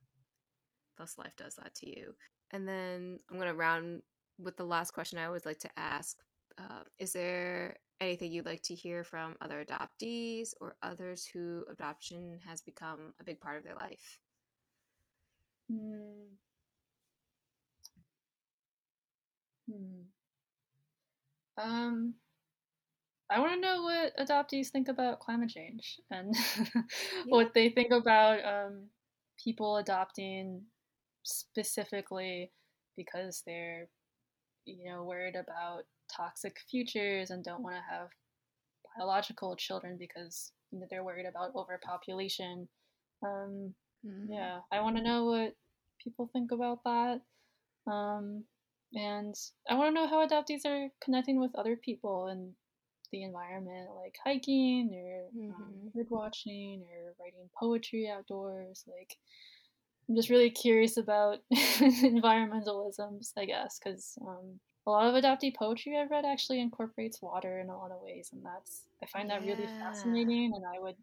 [0.97, 2.15] thus life does that to you.
[2.51, 4.03] And then I'm gonna round
[4.39, 6.17] with the last question I always like to ask:
[6.59, 12.39] uh, Is there anything you'd like to hear from other adoptees or others who adoption
[12.47, 14.19] has become a big part of their life?
[15.69, 16.37] Hmm.
[19.67, 20.07] Hmm.
[21.59, 22.15] Um,
[23.31, 26.35] I want to know what adoptees think about climate change and
[27.29, 28.85] what they think about um,
[29.43, 30.63] people adopting
[31.25, 32.53] specifically
[32.97, 33.89] because they're,
[34.67, 38.09] you know, worried about toxic futures and don't want to have
[38.97, 42.69] biological children because you know, they're worried about overpopulation.
[43.25, 43.75] Um,
[44.05, 44.29] Mhm.
[44.31, 45.57] yeah, I want to know what
[46.03, 47.23] people think about that.
[47.87, 48.45] Um,
[48.95, 49.35] and
[49.69, 52.55] I want to know how adoptees are connecting with other people in
[53.11, 55.93] the environment, like hiking or um, Mhm.
[55.95, 58.85] bird watching or writing poetry outdoors.
[58.87, 59.17] Like,
[60.09, 65.97] I'm just really curious about environmentalisms, I guess, because um, a lot of adoptee poetry
[65.97, 69.43] I've read actually incorporates water in a lot of ways, and that's I find that
[69.43, 70.53] really fascinating.
[70.55, 70.97] And I would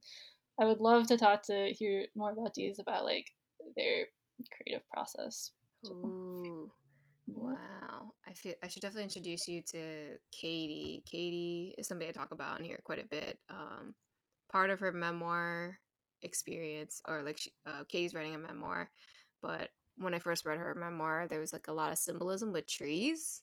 [0.60, 3.32] I would love to talk to hear more about these about like
[3.76, 4.08] their
[4.56, 5.52] creative process.
[5.86, 6.72] Ooh.
[7.28, 8.14] Wow.
[8.28, 11.04] I feel I should definitely introduce you to Katie.
[11.06, 13.40] Katie is somebody I talk about in here quite a bit.
[13.50, 13.96] Um,
[14.52, 15.80] part of her memoir
[16.22, 18.90] experience, or like she, uh, Katie's writing a memoir,
[19.42, 22.68] but when I first read her memoir, there was like a lot of symbolism with
[22.68, 23.42] trees.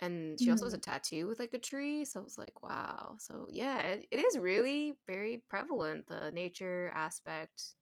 [0.00, 0.82] And she also has a Mm.
[0.82, 2.04] tattoo with like a tree.
[2.04, 3.16] So I was like, wow.
[3.18, 7.74] So yeah, it, it is really very prevalent, the nature aspect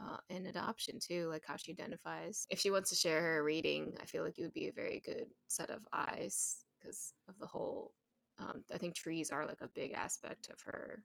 [0.00, 2.46] uh, in adoption too, like how she identifies.
[2.50, 5.02] If she wants to share her reading, I feel like it would be a very
[5.04, 7.92] good set of eyes because of the whole.
[8.38, 11.02] Um, I think trees are like a big aspect of her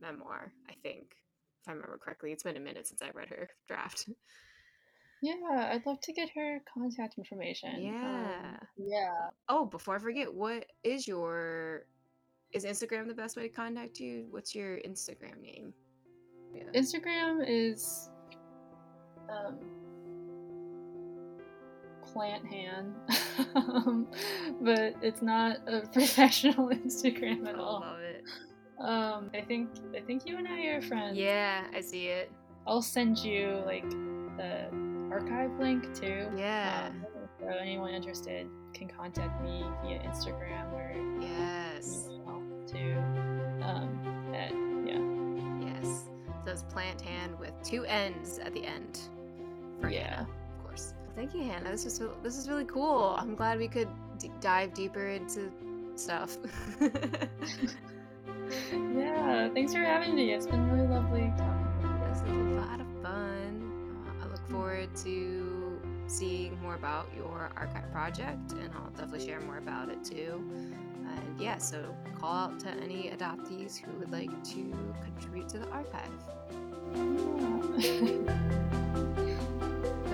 [0.00, 0.52] memoir.
[0.68, 1.16] I think,
[1.60, 4.08] if I remember correctly, it's been a minute since I read her draft.
[5.22, 7.80] Yeah, I'd love to get her contact information.
[7.80, 8.34] Yeah.
[8.60, 9.30] Um, yeah.
[9.48, 11.86] Oh, before I forget, what is your
[12.52, 14.26] is Instagram the best way to contact you?
[14.30, 15.72] What's your Instagram name?
[16.54, 16.64] Yeah.
[16.74, 18.10] Instagram is
[19.32, 19.56] um,
[22.12, 22.94] plant hand,
[23.54, 24.06] um,
[24.60, 27.82] but it's not a professional Instagram at all.
[27.82, 28.24] I love it.
[28.80, 31.16] Um, I think I think you and I are friends.
[31.16, 32.30] Yeah, I see it.
[32.66, 33.88] I'll send you like
[34.36, 34.66] the
[35.10, 36.26] archive link too.
[36.36, 36.88] Yeah.
[36.90, 37.06] Um,
[37.40, 42.08] so anyone interested can contact me via Instagram or Yes.
[42.10, 42.96] email too.
[43.62, 44.52] Um, at,
[44.86, 45.72] yeah.
[45.74, 46.04] Yes.
[46.44, 49.00] So it's plant hand with two ends at the end.
[49.82, 50.16] For Yeah.
[50.16, 50.28] Hannah,
[50.58, 50.94] of course.
[51.04, 51.70] Well, thank you, Hannah.
[51.70, 53.14] This is re- this is really cool.
[53.18, 55.50] I'm glad we could d- dive deeper into
[55.96, 56.38] stuff.
[58.72, 59.48] Yeah.
[59.54, 60.32] Thanks for having me.
[60.32, 61.66] It's been really lovely talking.
[61.82, 62.08] With you.
[62.08, 64.04] This is a lot of fun.
[64.06, 69.40] Uh, I look forward to seeing more about your archive project, and I'll definitely share
[69.40, 70.42] more about it too.
[71.06, 75.68] And yeah, so call out to any adoptees who would like to contribute to the
[75.70, 76.10] archive.
[77.78, 79.28] Yeah.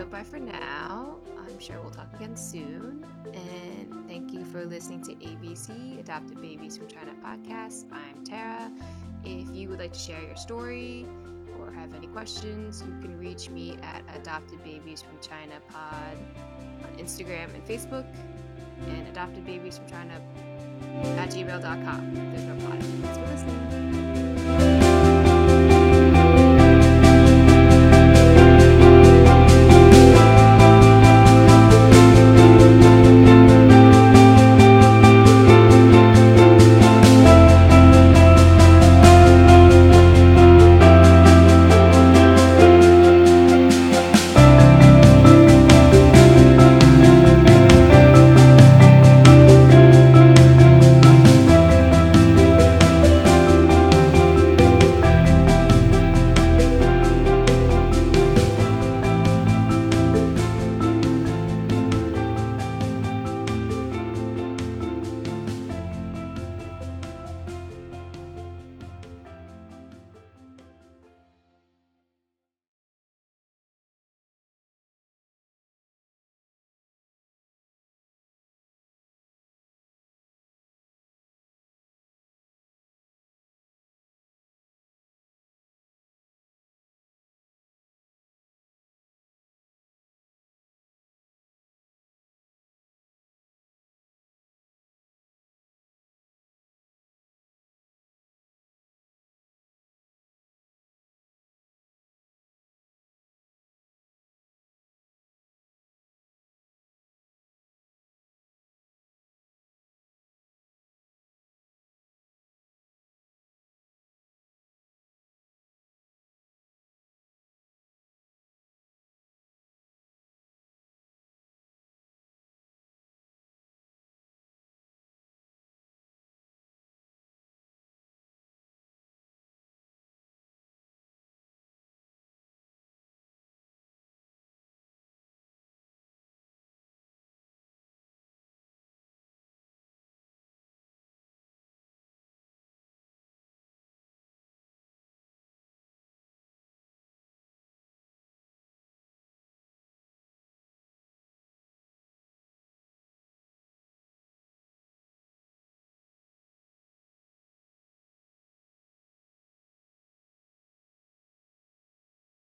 [0.08, 1.16] So bye for now.
[1.38, 3.04] I'm sure we'll talk again soon.
[3.26, 7.84] And thank you for listening to ABC Adopted Babies from China podcast.
[7.92, 8.72] I'm Tara.
[9.22, 11.04] If you would like to share your story
[11.60, 16.16] or have any questions, you can reach me at Adopted Babies from China pod
[16.84, 18.06] on Instagram and Facebook,
[18.86, 20.22] and Adopted Babies from China
[21.18, 22.14] at gmail.com.
[22.14, 22.82] There's no pod.
[22.82, 24.27] Thanks for listening.